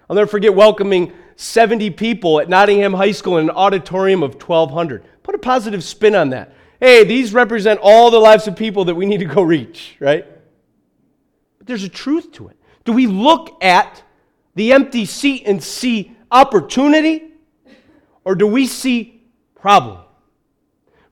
I'll 0.08 0.16
never 0.16 0.28
forget 0.28 0.54
welcoming 0.54 1.12
70 1.40 1.90
people 1.90 2.40
at 2.40 2.48
Nottingham 2.48 2.92
High 2.92 3.12
School 3.12 3.38
in 3.38 3.48
an 3.48 3.56
auditorium 3.56 4.22
of 4.22 4.34
1,200. 4.34 5.04
Put 5.22 5.34
a 5.34 5.38
positive 5.38 5.82
spin 5.82 6.14
on 6.14 6.30
that. 6.30 6.54
Hey, 6.80 7.04
these 7.04 7.32
represent 7.32 7.80
all 7.82 8.10
the 8.10 8.18
lives 8.18 8.46
of 8.46 8.56
people 8.56 8.84
that 8.86 8.94
we 8.94 9.06
need 9.06 9.20
to 9.20 9.26
go 9.26 9.42
reach, 9.42 9.96
right? 10.00 10.26
But 11.58 11.66
there's 11.66 11.84
a 11.84 11.88
truth 11.88 12.32
to 12.32 12.48
it. 12.48 12.56
Do 12.84 12.92
we 12.92 13.06
look 13.06 13.62
at 13.62 14.02
the 14.54 14.72
empty 14.72 15.04
seat 15.04 15.44
and 15.46 15.62
see 15.62 16.16
opportunity? 16.30 17.32
Or 18.24 18.34
do 18.34 18.46
we 18.46 18.66
see 18.66 19.20
problem. 19.60 20.00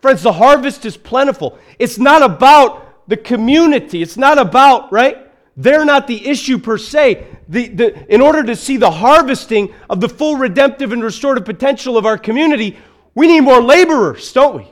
Friends, 0.00 0.22
the 0.22 0.32
harvest 0.32 0.84
is 0.84 0.96
plentiful. 0.96 1.58
It's 1.78 1.98
not 1.98 2.22
about 2.22 3.08
the 3.08 3.16
community. 3.16 4.02
It's 4.02 4.16
not 4.16 4.38
about, 4.38 4.92
right? 4.92 5.30
They're 5.56 5.84
not 5.84 6.06
the 6.06 6.26
issue 6.26 6.58
per 6.58 6.78
se. 6.78 7.26
The, 7.48 7.68
the, 7.68 8.14
in 8.14 8.20
order 8.20 8.42
to 8.42 8.54
see 8.54 8.76
the 8.76 8.90
harvesting 8.90 9.72
of 9.88 10.00
the 10.00 10.08
full 10.08 10.36
redemptive 10.36 10.92
and 10.92 11.02
restorative 11.02 11.46
potential 11.46 11.96
of 11.96 12.04
our 12.04 12.18
community, 12.18 12.76
we 13.14 13.26
need 13.26 13.40
more 13.40 13.62
laborers, 13.62 14.32
don't 14.32 14.56
we? 14.56 14.68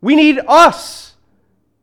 We 0.00 0.14
need 0.14 0.40
us, 0.46 1.14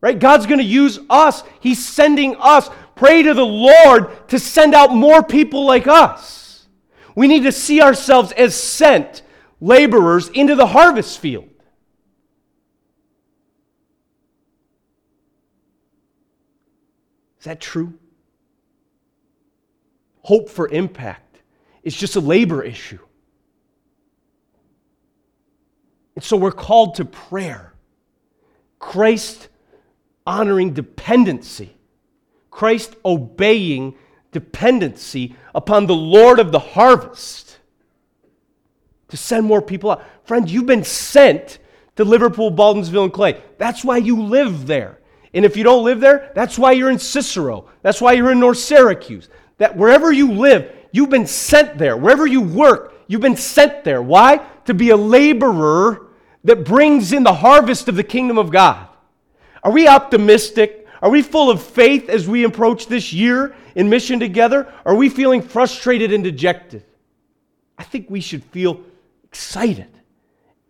right? 0.01 0.17
God's 0.17 0.45
going 0.45 0.59
to 0.59 0.65
use 0.65 0.99
us. 1.09 1.43
He's 1.59 1.85
sending 1.85 2.35
us 2.39 2.69
pray 2.95 3.23
to 3.23 3.33
the 3.33 3.45
Lord 3.45 4.27
to 4.29 4.39
send 4.39 4.73
out 4.73 4.93
more 4.93 5.21
people 5.21 5.65
like 5.65 5.87
us. 5.87 6.67
We 7.15 7.27
need 7.27 7.43
to 7.43 7.51
see 7.51 7.81
ourselves 7.81 8.31
as 8.33 8.55
sent 8.55 9.21
laborers 9.59 10.29
into 10.29 10.55
the 10.55 10.67
harvest 10.67 11.19
field. 11.19 11.49
Is 17.39 17.45
that 17.45 17.59
true? 17.59 17.93
Hope 20.25 20.49
for 20.49 20.67
impact 20.69 21.43
It's 21.83 21.95
just 21.95 22.15
a 22.15 22.19
labor 22.19 22.63
issue. 22.63 22.97
And 26.15 26.23
so 26.23 26.35
we're 26.35 26.51
called 26.51 26.95
to 26.95 27.05
prayer, 27.05 27.75
Christ 28.79 29.49
honoring 30.25 30.73
dependency, 30.73 31.77
Christ 32.49 32.95
obeying 33.05 33.93
dependency 34.31 35.35
upon 35.53 35.85
the 35.85 35.93
Lord 35.93 36.39
of 36.39 36.51
the 36.51 36.57
harvest 36.57 37.59
to 39.09 39.17
send 39.17 39.45
more 39.45 39.61
people 39.61 39.91
out. 39.91 40.03
Friend, 40.23 40.49
you've 40.49 40.65
been 40.65 40.83
sent 40.83 41.59
to 41.97 42.03
Liverpool, 42.03 42.51
Baldwinsville, 42.51 43.03
and 43.03 43.13
Clay. 43.13 43.39
That's 43.59 43.83
why 43.83 43.97
you 43.97 44.23
live 44.23 44.65
there. 44.65 44.97
And 45.35 45.45
if 45.45 45.55
you 45.55 45.63
don't 45.63 45.83
live 45.83 45.99
there, 45.99 46.31
that's 46.33 46.57
why 46.57 46.71
you're 46.71 46.89
in 46.89 46.97
Cicero. 46.97 47.69
That's 47.83 48.01
why 48.01 48.13
you're 48.13 48.31
in 48.31 48.39
North 48.39 48.57
Syracuse. 48.57 49.29
That 49.57 49.77
wherever 49.77 50.11
you 50.11 50.33
live, 50.33 50.73
you've 50.91 51.09
been 51.09 51.27
sent 51.27 51.77
there. 51.77 51.95
Wherever 51.95 52.27
you 52.27 52.41
work, 52.41 52.93
you've 53.07 53.21
been 53.21 53.37
sent 53.37 53.83
there. 53.83 54.01
Why? 54.01 54.45
To 54.65 54.73
be 54.73 54.89
a 54.89 54.97
laborer 54.97 56.07
that 56.43 56.63
brings 56.63 57.13
in 57.13 57.23
the 57.23 57.33
harvest 57.33 57.87
of 57.87 57.95
the 57.95 58.03
kingdom 58.03 58.37
of 58.37 58.51
God. 58.51 58.87
Are 59.63 59.71
we 59.71 59.87
optimistic? 59.87 60.87
Are 61.01 61.09
we 61.09 61.21
full 61.21 61.49
of 61.49 61.61
faith 61.61 62.09
as 62.09 62.27
we 62.27 62.43
approach 62.43 62.87
this 62.87 63.11
year 63.11 63.55
in 63.75 63.89
mission 63.89 64.19
together? 64.19 64.71
Are 64.85 64.95
we 64.95 65.09
feeling 65.09 65.41
frustrated 65.41 66.13
and 66.13 66.23
dejected? 66.23 66.83
I 67.77 67.83
think 67.83 68.09
we 68.09 68.21
should 68.21 68.43
feel 68.45 68.81
excited 69.23 69.89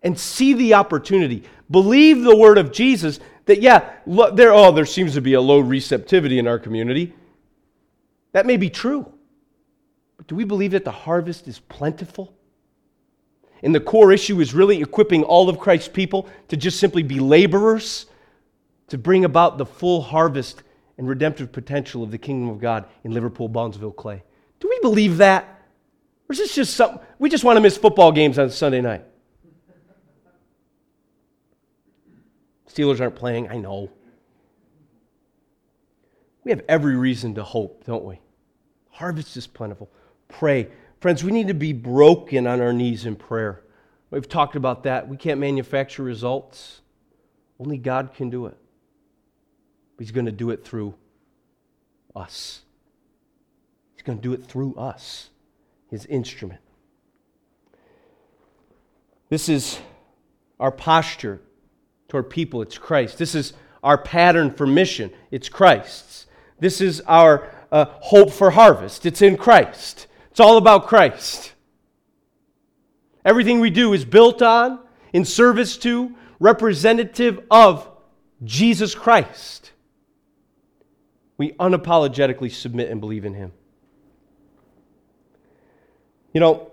and 0.02 0.18
see 0.18 0.54
the 0.54 0.74
opportunity. 0.74 1.44
Believe 1.70 2.22
the 2.22 2.36
word 2.36 2.58
of 2.58 2.72
Jesus 2.72 3.20
that, 3.46 3.60
yeah, 3.60 3.92
there, 4.06 4.52
oh, 4.52 4.72
there 4.72 4.86
seems 4.86 5.14
to 5.14 5.20
be 5.20 5.34
a 5.34 5.40
low 5.40 5.60
receptivity 5.60 6.38
in 6.38 6.46
our 6.46 6.58
community. 6.58 7.14
That 8.36 8.44
may 8.44 8.58
be 8.58 8.68
true. 8.68 9.10
But 10.18 10.26
do 10.26 10.34
we 10.34 10.44
believe 10.44 10.72
that 10.72 10.84
the 10.84 10.90
harvest 10.90 11.48
is 11.48 11.58
plentiful? 11.58 12.36
And 13.62 13.74
the 13.74 13.80
core 13.80 14.12
issue 14.12 14.42
is 14.42 14.52
really 14.52 14.82
equipping 14.82 15.22
all 15.22 15.48
of 15.48 15.58
Christ's 15.58 15.88
people 15.88 16.28
to 16.48 16.56
just 16.58 16.78
simply 16.78 17.02
be 17.02 17.18
laborers 17.18 18.04
to 18.88 18.98
bring 18.98 19.24
about 19.24 19.56
the 19.56 19.64
full 19.64 20.02
harvest 20.02 20.64
and 20.98 21.08
redemptive 21.08 21.50
potential 21.50 22.02
of 22.02 22.10
the 22.10 22.18
kingdom 22.18 22.50
of 22.50 22.60
God 22.60 22.84
in 23.04 23.12
Liverpool, 23.12 23.48
Baldwinsville, 23.48 23.96
Clay. 23.96 24.22
Do 24.60 24.68
we 24.68 24.80
believe 24.82 25.16
that? 25.16 25.62
Or 26.28 26.34
is 26.34 26.38
this 26.38 26.54
just 26.54 26.74
something 26.74 27.00
we 27.18 27.30
just 27.30 27.42
want 27.42 27.56
to 27.56 27.62
miss 27.62 27.78
football 27.78 28.12
games 28.12 28.38
on 28.38 28.50
Sunday 28.50 28.82
night? 28.82 29.06
Steelers 32.68 33.00
aren't 33.00 33.16
playing, 33.16 33.48
I 33.48 33.56
know. 33.56 33.90
We 36.44 36.50
have 36.50 36.60
every 36.68 36.96
reason 36.96 37.36
to 37.36 37.42
hope, 37.42 37.82
don't 37.86 38.04
we? 38.04 38.20
Harvest 38.96 39.36
is 39.36 39.46
plentiful. 39.46 39.90
Pray. 40.28 40.68
Friends, 41.00 41.22
we 41.22 41.30
need 41.30 41.48
to 41.48 41.54
be 41.54 41.74
broken 41.74 42.46
on 42.46 42.62
our 42.62 42.72
knees 42.72 43.04
in 43.04 43.14
prayer. 43.14 43.62
We've 44.10 44.26
talked 44.26 44.56
about 44.56 44.84
that. 44.84 45.06
We 45.06 45.18
can't 45.18 45.38
manufacture 45.38 46.02
results, 46.02 46.80
only 47.60 47.76
God 47.76 48.14
can 48.14 48.30
do 48.30 48.46
it. 48.46 48.56
He's 49.98 50.12
going 50.12 50.24
to 50.24 50.32
do 50.32 50.48
it 50.48 50.64
through 50.64 50.94
us. 52.14 52.62
He's 53.94 54.02
going 54.02 54.16
to 54.16 54.22
do 54.22 54.32
it 54.32 54.46
through 54.46 54.74
us, 54.76 55.28
his 55.90 56.06
instrument. 56.06 56.60
This 59.28 59.50
is 59.50 59.78
our 60.58 60.70
posture 60.72 61.42
toward 62.08 62.30
people, 62.30 62.62
it's 62.62 62.78
Christ. 62.78 63.18
This 63.18 63.34
is 63.34 63.52
our 63.82 63.98
pattern 63.98 64.52
for 64.54 64.66
mission, 64.66 65.10
it's 65.30 65.50
Christ's. 65.50 66.26
This 66.58 66.80
is 66.80 67.02
our 67.02 67.50
hope 67.84 68.32
for 68.32 68.50
harvest, 68.50 69.06
it's 69.06 69.22
in 69.22 69.36
Christ. 69.36 70.06
It's 70.30 70.40
all 70.40 70.56
about 70.56 70.86
Christ. 70.86 71.52
Everything 73.24 73.60
we 73.60 73.70
do 73.70 73.92
is 73.92 74.04
built 74.04 74.42
on, 74.42 74.78
in 75.12 75.24
service 75.24 75.76
to, 75.78 76.14
representative 76.38 77.40
of 77.50 77.88
Jesus 78.44 78.94
Christ. 78.94 79.72
We 81.38 81.52
unapologetically 81.52 82.52
submit 82.52 82.90
and 82.90 83.00
believe 83.00 83.24
in 83.24 83.34
Him. 83.34 83.52
You 86.32 86.40
know, 86.40 86.70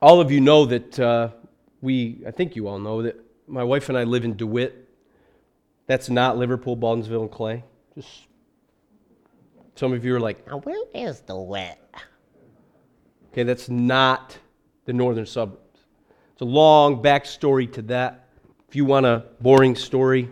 all 0.00 0.20
of 0.20 0.30
you 0.30 0.40
know 0.40 0.66
that 0.66 1.00
uh, 1.00 1.30
we, 1.80 2.22
I 2.26 2.30
think 2.30 2.56
you 2.56 2.68
all 2.68 2.78
know 2.78 3.02
that 3.02 3.18
my 3.48 3.64
wife 3.64 3.88
and 3.88 3.96
I 3.96 4.04
live 4.04 4.24
in 4.24 4.36
DeWitt. 4.36 4.88
That's 5.86 6.08
not 6.08 6.36
Liverpool, 6.36 6.76
Baldwinsville, 6.76 7.22
and 7.22 7.30
Clay. 7.30 7.64
Just 7.94 8.26
some 9.76 9.92
of 9.92 10.04
you 10.04 10.14
are 10.16 10.20
like, 10.20 10.46
now 10.46 10.58
where 10.60 10.82
is 10.94 11.20
DeWitt? 11.20 11.78
Okay, 13.30 13.42
that's 13.42 13.68
not 13.68 14.36
the 14.86 14.94
northern 14.94 15.26
suburbs. 15.26 15.60
It's 16.32 16.40
a 16.40 16.46
long 16.46 17.02
backstory 17.02 17.70
to 17.74 17.82
that. 17.82 18.28
If 18.68 18.74
you 18.74 18.86
want 18.86 19.04
a 19.04 19.26
boring 19.40 19.76
story, 19.76 20.30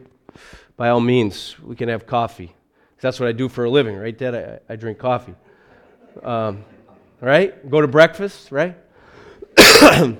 by 0.76 0.88
all 0.88 1.00
means, 1.00 1.58
we 1.60 1.76
can 1.76 1.90
have 1.90 2.06
coffee. 2.06 2.54
That's 3.00 3.20
what 3.20 3.28
I 3.28 3.32
do 3.32 3.50
for 3.50 3.64
a 3.64 3.70
living, 3.70 3.96
right, 3.96 4.16
Dad? 4.16 4.34
I, 4.34 4.72
I 4.72 4.76
drink 4.76 4.98
coffee. 4.98 5.34
Um, 6.22 6.64
right? 7.20 7.68
Go 7.68 7.82
to 7.82 7.86
breakfast, 7.86 8.50
right? 8.50 8.74
A 9.58 10.16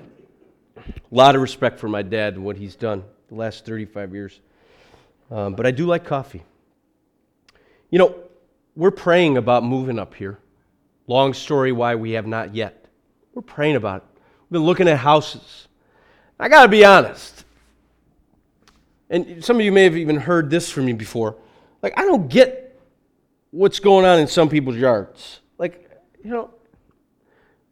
lot 1.11 1.35
of 1.35 1.41
respect 1.41 1.81
for 1.81 1.89
my 1.89 2.03
dad 2.03 2.35
and 2.35 2.45
what 2.45 2.59
he's 2.59 2.77
done 2.77 3.03
the 3.29 3.37
last 3.37 3.65
35 3.65 4.13
years. 4.13 4.41
Um, 5.31 5.55
but 5.55 5.65
I 5.65 5.71
do 5.71 5.87
like 5.87 6.05
coffee. 6.05 6.43
You 7.89 7.99
know, 8.01 8.25
we're 8.77 8.91
praying 8.91 9.37
about 9.37 9.65
moving 9.65 9.99
up 9.99 10.15
here. 10.15 10.39
Long 11.07 11.35
story 11.35 11.73
why 11.73 11.95
we 11.95 12.13
have 12.13 12.27
not 12.27 12.55
yet. 12.55 12.87
We're 13.35 13.43
praying 13.43 13.77
about 13.77 13.99
it. 13.99 14.21
We've 14.43 14.59
been 14.59 14.65
looking 14.65 14.89
at 14.89 14.99
houses. 14.99 15.69
I 16.39 16.49
got 16.49 16.63
to 16.63 16.69
be 16.69 16.85
honest. 16.85 17.45
And 19.11 19.45
some 19.45 19.57
of 19.57 19.63
you 19.63 19.73
may 19.73 19.85
have 19.85 19.97
even 19.97 20.17
heard 20.17 20.51
this 20.51 20.71
from 20.71 20.87
me 20.87 20.93
before. 20.93 21.37
Like, 21.83 21.99
I 21.99 22.03
don't 22.03 22.29
get 22.29 22.81
what's 23.51 23.79
going 23.79 24.05
on 24.07 24.19
in 24.19 24.27
some 24.27 24.49
people's 24.49 24.77
yards. 24.77 25.41
Like, 25.59 25.91
you 26.25 26.31
know, 26.31 26.51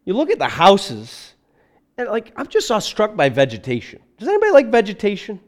you 0.05 0.13
look 0.13 0.29
at 0.29 0.39
the 0.39 0.47
houses 0.47 1.33
and 1.97 2.09
like 2.09 2.33
I'm 2.35 2.47
just 2.47 2.71
struck 2.85 3.15
by 3.15 3.29
vegetation. 3.29 4.01
Does 4.17 4.27
anybody 4.27 4.51
like 4.51 4.71
vegetation? 4.71 5.39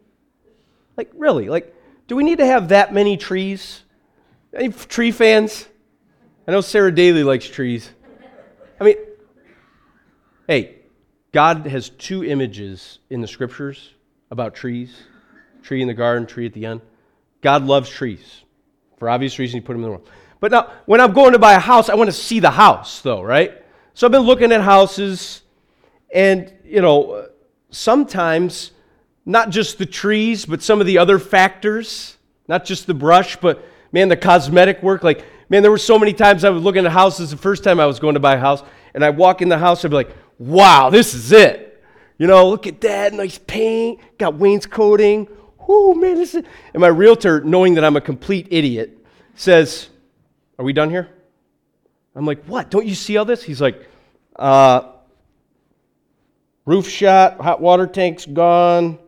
Like 0.98 1.12
really? 1.16 1.50
Like, 1.50 1.74
do 2.08 2.16
we 2.16 2.24
need 2.24 2.38
to 2.38 2.46
have 2.46 2.70
that 2.70 2.94
many 2.94 3.18
trees? 3.18 3.82
Any 4.56 4.70
tree 4.70 5.12
fans? 5.12 5.68
I 6.48 6.52
know 6.52 6.62
Sarah 6.62 6.94
Daly 6.94 7.24
likes 7.24 7.48
trees. 7.48 7.90
I 8.80 8.84
mean, 8.84 8.96
hey, 10.48 10.78
God 11.32 11.68
has 11.68 11.90
two 11.90 12.24
images 12.24 13.00
in 13.10 13.22
the 13.22 13.28
scriptures 13.28 13.94
about 14.32 14.56
trees 14.56 14.96
tree 15.66 15.82
in 15.82 15.88
the 15.88 15.94
garden, 15.94 16.28
tree 16.28 16.46
at 16.46 16.54
the 16.54 16.66
end. 16.66 16.80
God 17.42 17.64
loves 17.66 17.90
trees. 17.90 18.44
For 18.98 19.10
obvious 19.10 19.40
reasons, 19.40 19.56
He 19.56 19.66
put 19.66 19.74
them 19.74 19.82
in 19.82 19.86
the 19.86 19.90
world. 19.90 20.10
But 20.40 20.52
now, 20.52 20.72
when 20.86 21.02
I'm 21.02 21.12
going 21.12 21.34
to 21.34 21.40
buy 21.40 21.54
a 21.54 21.60
house, 21.60 21.90
I 21.90 21.96
want 21.96 22.08
to 22.08 22.16
see 22.16 22.40
the 22.40 22.52
house, 22.52 23.02
though, 23.02 23.24
right? 23.24 23.64
So 23.96 24.06
I've 24.06 24.12
been 24.12 24.22
looking 24.22 24.52
at 24.52 24.62
houses 24.62 25.42
and, 26.14 26.54
you 26.64 26.82
know, 26.82 27.30
sometimes 27.72 28.72
not 29.26 29.50
just 29.50 29.80
the 29.80 29.86
trees, 29.88 30.46
but 30.46 30.62
some 30.62 30.80
of 30.80 30.86
the 30.86 31.00
other 31.00 31.18
factors, 31.18 32.18
not 32.48 32.64
just 32.64 32.86
the 32.86 32.94
brush, 32.94 33.38
but 33.38 33.66
man, 33.96 34.10
the 34.10 34.18
cosmetic 34.18 34.84
work. 34.84 35.04
Like, 35.06 35.24
man, 35.48 35.62
there 35.62 35.72
were 35.72 35.78
so 35.78 35.98
many 35.98 36.12
times 36.12 36.44
I 36.44 36.50
was 36.50 36.62
looking 36.62 36.86
at 36.86 36.92
houses 36.92 37.32
the 37.32 37.38
first 37.38 37.64
time 37.64 37.80
I 37.80 37.86
was 37.86 37.98
going 37.98 38.16
to 38.16 38.20
buy 38.20 38.36
a 38.36 38.40
house, 38.40 38.62
and 38.94 39.06
I 39.06 39.10
walk 39.10 39.42
in 39.42 39.48
the 39.48 39.58
house, 39.58 39.86
I'd 39.86 39.88
be 39.88 39.96
like, 39.96 40.14
wow, 40.38 40.90
this 40.90 41.14
is 41.14 41.32
it. 41.32 41.82
You 42.18 42.28
know, 42.28 42.50
look 42.50 42.68
at 42.68 42.82
that, 42.82 43.14
nice 43.14 43.38
paint, 43.38 44.02
got 44.18 44.36
wainscoting. 44.36 45.30
Oh, 45.68 45.96
man, 45.96 46.16
this 46.16 46.36
is. 46.36 46.44
And 46.74 46.82
my 46.82 46.88
realtor, 46.88 47.42
knowing 47.42 47.76
that 47.76 47.86
I'm 47.86 47.96
a 47.96 48.02
complete 48.02 48.50
idiot, 48.52 48.98
says, 49.36 49.88
Are 50.60 50.66
we 50.66 50.74
done 50.74 50.90
here? 50.90 51.10
I'm 52.16 52.26
like, 52.26 52.44
What? 52.46 52.70
Don't 52.70 52.86
you 52.86 52.96
see 52.96 53.16
all 53.16 53.26
this? 53.26 53.44
He's 53.44 53.62
like, 53.62 53.90
uh, 54.36 54.92
roof 56.66 56.88
shot, 56.90 57.40
hot 57.40 57.62
water 57.62 57.88
tank's 57.88 58.26
gone, 58.26 59.00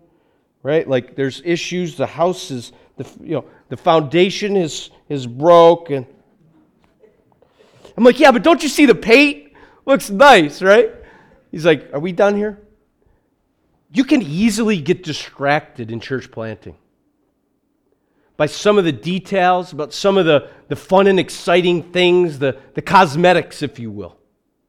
right? 0.64 0.88
Like 0.88 1.16
there's 1.16 1.42
issues. 1.44 1.98
The 1.98 2.08
house 2.08 2.52
is, 2.52 2.72
the, 2.96 3.10
you 3.22 3.36
know, 3.36 3.46
the 3.70 3.78
foundation 3.78 4.56
is, 4.56 4.90
is 5.10 5.28
broke. 5.28 5.90
And 5.90 6.06
I'm 7.98 8.04
like, 8.04 8.20
yeah, 8.20 8.32
but 8.32 8.44
don't 8.44 8.64
you 8.64 8.70
see 8.70 8.86
the 8.86 8.96
paint? 8.96 9.54
Looks 9.86 10.10
nice, 10.10 10.62
right? 10.62 10.92
He's 11.52 11.66
like, 11.66 11.94
are 11.94 12.00
we 12.00 12.12
done 12.12 12.36
here? 12.36 12.60
You 13.92 14.04
can 14.04 14.22
easily 14.22 14.82
get 14.82 15.04
distracted 15.04 15.92
in 15.92 16.00
church 16.00 16.30
planting. 16.30 16.76
by 18.38 18.46
some 18.46 18.78
of 18.78 18.86
the 18.86 18.92
details, 18.92 19.74
about 19.74 19.92
some 19.92 20.16
of 20.18 20.26
the, 20.26 20.50
the 20.68 20.76
fun 20.76 21.08
and 21.08 21.20
exciting 21.20 21.82
things, 21.82 22.38
the, 22.38 22.58
the 22.76 22.82
cosmetics, 22.82 23.64
if 23.64 23.80
you 23.80 23.90
will. 23.90 24.16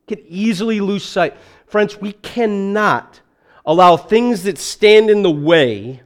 Can 0.08 0.20
easily 0.26 0.80
lose 0.80 1.04
sight. 1.04 1.36
Friends, 1.66 2.00
we 2.00 2.12
cannot 2.12 3.20
allow 3.66 3.98
things 3.98 4.44
that 4.44 4.56
stand 4.56 5.10
in 5.10 5.22
the 5.22 5.30
way, 5.30 6.00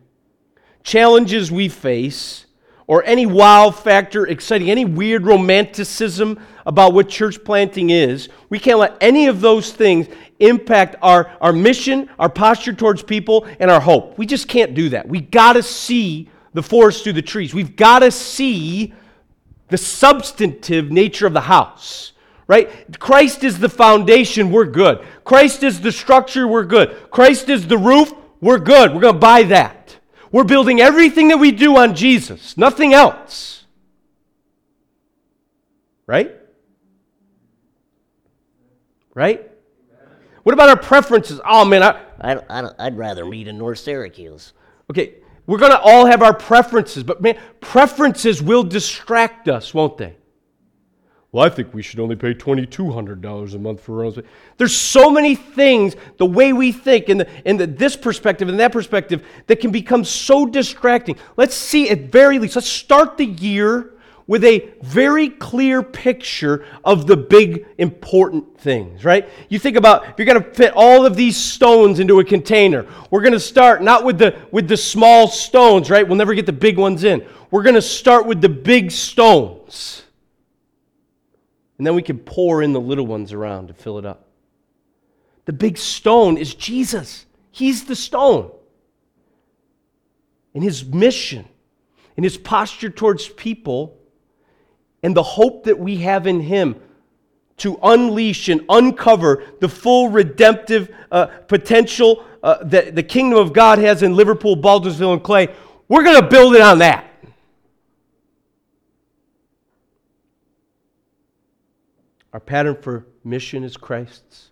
challenges 0.83 1.53
we 1.53 1.69
face, 1.69 2.47
or 2.87 3.05
any 3.05 3.27
wow 3.27 3.71
factor, 3.71 4.27
exciting, 4.27 4.71
any 4.71 4.85
weird 4.85 5.25
romanticism 5.25 6.39
about 6.67 6.93
what 6.93 7.09
church 7.09 7.43
planting 7.45 7.91
is. 7.91 8.29
We 8.49 8.59
can't 8.59 8.79
let 8.79 8.97
any 9.01 9.27
of 9.27 9.41
those 9.41 9.73
things 9.73 10.09
impact 10.41 10.97
our, 11.03 11.31
our 11.41 11.53
mission, 11.53 12.09
our 12.19 12.29
posture 12.29 12.73
towards 12.73 13.03
people, 13.03 13.47
and 13.61 13.71
our 13.71 13.81
hope. 13.81 14.19
We 14.19 14.27
just 14.27 14.49
can't 14.49 14.75
do 14.75 14.89
that. 14.91 15.09
We 15.09 15.21
got 15.21 15.55
to 15.55 15.63
see 15.63 16.29
the 16.53 16.63
forest 16.63 17.05
through 17.05 17.15
the 17.15 17.23
trees. 17.23 17.55
We've 17.55 17.77
got 17.77 18.01
to 18.01 18.11
see 18.11 18.93
the 19.69 19.79
substantive 19.79 20.91
nature 20.91 21.27
of 21.27 21.33
the 21.33 21.41
house, 21.41 22.13
right? 22.47 22.71
Christ 22.99 23.43
is 23.43 23.59
the 23.59 23.69
foundation, 23.69 24.51
we're 24.51 24.67
good. 24.67 25.05
Christ 25.25 25.63
is 25.63 25.81
the 25.81 25.91
structure, 25.93 26.47
we're 26.47 26.65
good. 26.65 27.11
Christ 27.11 27.49
is 27.49 27.67
the 27.67 27.79
roof, 27.79 28.13
we're 28.41 28.59
good. 28.59 28.93
We're 28.93 29.01
going 29.01 29.15
to 29.15 29.21
buy 29.21 29.45
that. 29.45 29.82
We're 30.33 30.45
building 30.45 30.81
everything 30.81 31.29
that 31.29 31.39
we 31.39 31.53
do 31.53 31.77
on 31.77 31.95
Jesus, 31.95 32.57
nothing 32.57 32.95
else. 32.95 33.65
Right? 36.07 36.35
Right? 39.15 39.51
What 40.43 40.55
about 40.55 40.71
our 40.71 40.79
preferences? 40.79 41.41
Oh 41.45 41.65
man, 41.65 41.83
I, 41.83 42.01
I, 42.21 42.71
I, 42.79 42.85
would 42.85 42.97
rather 42.97 43.25
meet 43.27 43.47
in 43.47 43.59
North 43.59 43.79
Syracuse. 43.79 44.55
Okay, 44.91 45.17
we're 45.47 45.59
going 45.59 45.71
to 45.71 45.81
all 45.81 46.07
have 46.07 46.23
our 46.23 46.35
preferences, 46.35 47.05
but 47.05 47.21
man, 47.21 47.39
preferences 47.61 48.43
will 48.43 48.65
distract 48.65 49.49
us, 49.49 49.73
won't 49.75 49.99
they? 49.99 50.17
Well, 51.33 51.47
I 51.47 51.49
think 51.49 51.73
we 51.73 51.81
should 51.81 51.99
only 51.99 52.15
pay 52.15 52.35
$2,200 52.35 53.55
a 53.55 53.59
month 53.59 53.81
for 53.81 53.93
rooms. 53.93 54.19
There's 54.59 54.77
so 54.77 55.09
many 55.09 55.35
things, 55.35 55.97
the 56.19 56.27
way 56.27 56.53
we 56.53 56.73
think, 56.73 57.09
and, 57.09 57.21
the, 57.21 57.29
in 57.49 57.57
the, 57.57 57.67
this 57.67 57.97
perspective 57.97 58.51
and 58.51 58.61
that 58.61 58.71
perspective, 58.71 59.25
that 59.47 59.59
can 59.59 59.73
become 59.73 60.05
so 60.05 60.45
distracting. 60.45 61.17
Let's 61.39 61.55
see, 61.55 61.89
at 61.89 62.13
very 62.13 62.39
least, 62.39 62.57
let's 62.57 62.69
start 62.69 63.17
the 63.17 63.25
year 63.25 63.95
with 64.27 64.45
a 64.45 64.75
very 64.83 65.31
clear 65.31 65.83
picture 65.83 66.67
of 66.85 67.07
the 67.07 67.17
big 67.17 67.67
important 67.79 68.61
things, 68.61 69.03
right? 69.03 69.27
You 69.49 69.59
think 69.59 69.79
about 69.79 70.11
if 70.11 70.15
you're 70.19 70.27
going 70.27 70.43
to 70.43 70.51
fit 70.51 70.75
all 70.77 71.07
of 71.07 71.17
these 71.17 71.39
stones 71.39 71.99
into 71.99 72.21
a 72.21 72.25
container, 72.25 72.87
we're 73.11 73.23
going 73.23 73.33
to 73.33 73.41
start 73.41 73.83
not 73.83 74.05
with 74.05 74.19
the 74.19 74.39
with 74.53 74.69
the 74.69 74.77
small 74.77 75.29
stones, 75.29 75.91
right? 75.91 76.07
We'll 76.07 76.17
never 76.17 76.35
get 76.35 76.47
the 76.47 76.53
big 76.53 76.79
ones 76.79 77.05
in. 77.05 77.27
We're 77.51 77.63
going 77.63 77.75
to 77.75 77.83
start 77.83 78.27
with 78.27 78.41
the 78.43 78.49
big 78.49 78.91
stones. 78.91 80.03
And 81.83 81.87
then 81.89 81.97
we 81.97 82.03
can 82.03 82.21
pour 82.21 82.63
in 82.63 82.73
the 82.73 82.81
little 82.81 83.09
ones 83.09 83.33
around 83.33 83.67
to 83.67 83.75
fill 83.75 83.99
it 83.99 84.07
up. 84.07 84.29
The 85.47 85.53
big 85.53 85.77
stone 85.77 86.39
is 86.39 86.55
Jesus. 86.55 87.27
He's 87.51 87.87
the 87.87 87.97
stone. 87.97 88.53
And 90.55 90.63
his 90.63 90.85
mission 90.85 91.45
and 92.17 92.23
his 92.23 92.37
posture 92.37 92.89
towards 92.89 93.29
people 93.31 93.99
and 95.03 95.13
the 95.17 95.25
hope 95.25 95.65
that 95.65 95.77
we 95.77 95.97
have 95.97 96.29
in 96.29 96.43
Him 96.43 96.77
to 97.57 97.77
unleash 97.83 98.49
and 98.49 98.65
uncover 98.69 99.43
the 99.59 99.69
full 99.69 100.09
redemptive 100.09 100.89
uh, 101.11 101.27
potential 101.49 102.25
uh, 102.45 102.63
that 102.63 102.95
the 102.95 103.03
kingdom 103.03 103.41
of 103.41 103.53
God 103.53 103.81
has 103.81 104.05
in 104.05 104.15
Liverpool, 104.15 104.57
Baldwinsville, 104.57 105.15
and 105.15 105.25
Clay, 105.25 105.49
we're 105.89 106.05
going 106.05 106.23
to 106.23 106.29
build 106.29 106.55
it 106.55 106.61
on 106.61 106.79
that. 106.79 107.12
Our 112.33 112.41
pattern 112.41 112.77
for 112.81 113.07
mission 113.25 113.65
is 113.65 113.77
Christ's. 113.77 114.51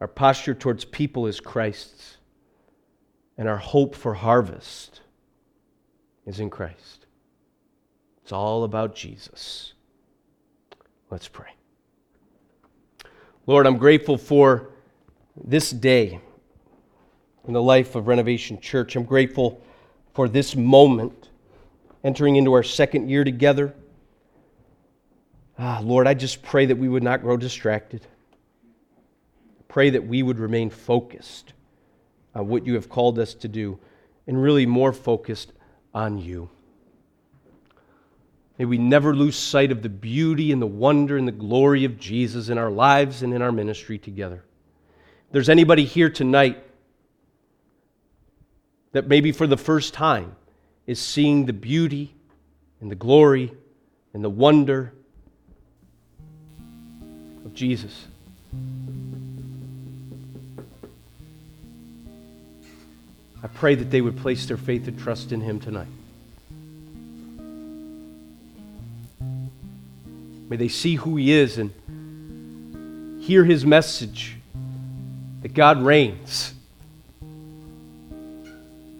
Our 0.00 0.08
posture 0.08 0.54
towards 0.54 0.84
people 0.84 1.26
is 1.26 1.40
Christ's. 1.40 2.16
And 3.38 3.48
our 3.48 3.56
hope 3.56 3.94
for 3.94 4.14
harvest 4.14 5.00
is 6.26 6.40
in 6.40 6.50
Christ. 6.50 7.06
It's 8.22 8.32
all 8.32 8.64
about 8.64 8.94
Jesus. 8.94 9.72
Let's 11.10 11.28
pray. 11.28 11.50
Lord, 13.46 13.66
I'm 13.66 13.78
grateful 13.78 14.16
for 14.16 14.70
this 15.42 15.70
day 15.70 16.20
in 17.46 17.52
the 17.52 17.62
life 17.62 17.94
of 17.94 18.06
Renovation 18.06 18.60
Church. 18.60 18.94
I'm 18.94 19.04
grateful 19.04 19.62
for 20.12 20.28
this 20.28 20.54
moment, 20.54 21.30
entering 22.04 22.36
into 22.36 22.52
our 22.52 22.62
second 22.62 23.08
year 23.08 23.24
together. 23.24 23.74
Ah, 25.62 25.78
Lord, 25.84 26.06
I 26.06 26.14
just 26.14 26.42
pray 26.42 26.64
that 26.64 26.78
we 26.78 26.88
would 26.88 27.02
not 27.02 27.20
grow 27.20 27.36
distracted. 27.36 28.06
Pray 29.68 29.90
that 29.90 30.06
we 30.06 30.22
would 30.22 30.38
remain 30.38 30.70
focused 30.70 31.52
on 32.34 32.48
what 32.48 32.64
you 32.64 32.74
have 32.74 32.88
called 32.88 33.18
us 33.18 33.34
to 33.34 33.46
do 33.46 33.78
and 34.26 34.42
really 34.42 34.64
more 34.64 34.94
focused 34.94 35.52
on 35.92 36.16
you. 36.16 36.48
May 38.56 38.64
we 38.64 38.78
never 38.78 39.14
lose 39.14 39.36
sight 39.36 39.70
of 39.70 39.82
the 39.82 39.90
beauty 39.90 40.50
and 40.50 40.62
the 40.62 40.66
wonder 40.66 41.18
and 41.18 41.28
the 41.28 41.32
glory 41.32 41.84
of 41.84 41.98
Jesus 41.98 42.48
in 42.48 42.56
our 42.56 42.70
lives 42.70 43.22
and 43.22 43.34
in 43.34 43.42
our 43.42 43.52
ministry 43.52 43.98
together. 43.98 44.42
If 45.26 45.32
there's 45.32 45.48
anybody 45.50 45.84
here 45.84 46.08
tonight 46.08 46.64
that 48.92 49.06
maybe 49.06 49.30
for 49.30 49.46
the 49.46 49.58
first 49.58 49.92
time 49.92 50.36
is 50.86 50.98
seeing 50.98 51.44
the 51.44 51.52
beauty 51.52 52.14
and 52.80 52.90
the 52.90 52.96
glory 52.96 53.52
and 54.14 54.24
the 54.24 54.30
wonder 54.30 54.94
Jesus. 57.60 58.06
I 63.42 63.48
pray 63.48 63.74
that 63.74 63.90
they 63.90 64.00
would 64.00 64.16
place 64.16 64.46
their 64.46 64.56
faith 64.56 64.88
and 64.88 64.98
trust 64.98 65.30
in 65.30 65.42
Him 65.42 65.60
tonight. 65.60 65.86
May 70.48 70.56
they 70.56 70.68
see 70.68 70.94
who 70.94 71.16
He 71.16 71.32
is 71.32 71.58
and 71.58 73.20
hear 73.22 73.44
His 73.44 73.66
message 73.66 74.38
that 75.42 75.52
God 75.52 75.82
reigns. 75.82 76.54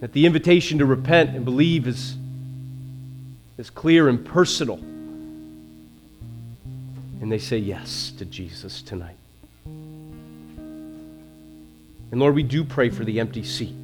That 0.01 0.13
the 0.13 0.27
invitation 0.27 0.77
to 0.77 0.85
repent 0.85 1.35
and 1.35 1.43
believe 1.43 1.87
is, 1.87 2.15
is 3.57 3.71
clear 3.71 4.07
and 4.07 4.23
personal. 4.23 4.79
And 7.21 7.31
they 7.31 7.37
say 7.37 7.57
yes 7.57 8.11
to 8.17 8.25
Jesus 8.25 8.81
tonight. 8.81 9.15
And 12.11 12.19
Lord, 12.19 12.35
we 12.35 12.43
do 12.43 12.65
pray 12.65 12.89
for 12.89 13.05
the 13.05 13.19
empty 13.21 13.43
seat. 13.43 13.75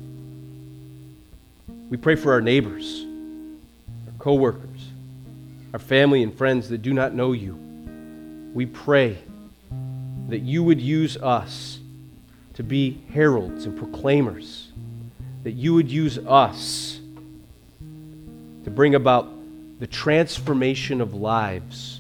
We 1.90 1.96
pray 1.96 2.16
for 2.16 2.34
our 2.34 2.42
neighbors, 2.42 3.06
our 4.08 4.14
coworkers 4.20 4.68
our 5.74 5.80
family 5.80 6.24
and 6.24 6.36
friends 6.36 6.70
that 6.70 6.82
do 6.82 6.92
not 6.92 7.14
know 7.14 7.34
you. 7.34 7.54
We 8.54 8.66
pray 8.66 9.20
that 10.28 10.40
you 10.40 10.64
would 10.64 10.82
use 10.82 11.18
us 11.18 11.80
to 12.56 12.64
be 12.64 13.02
heralds 13.14 13.66
and 13.66 13.78
proclaimers, 13.78 14.72
that 15.44 15.52
you 15.52 15.74
would 15.76 15.92
use 15.92 16.18
us 16.18 17.00
to 18.64 18.72
bring 18.72 18.96
about 18.96 19.30
the 19.80 19.88
transformation 19.88 21.00
of 21.00 21.14
lives 21.14 21.97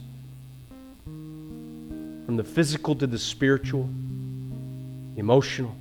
from 2.27 2.35
the 2.35 2.43
physical 2.43 2.93
to 2.93 3.07
the 3.07 3.17
spiritual, 3.17 3.89
emotional. 5.15 5.73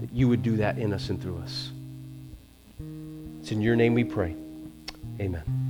That 0.00 0.12
you 0.12 0.28
would 0.28 0.42
do 0.42 0.56
that 0.56 0.78
in 0.78 0.92
us 0.92 1.10
and 1.10 1.22
through 1.22 1.38
us. 1.38 1.70
It's 3.40 3.52
in 3.52 3.60
your 3.62 3.76
name 3.76 3.94
we 3.94 4.02
pray. 4.02 4.34
Amen. 5.20 5.61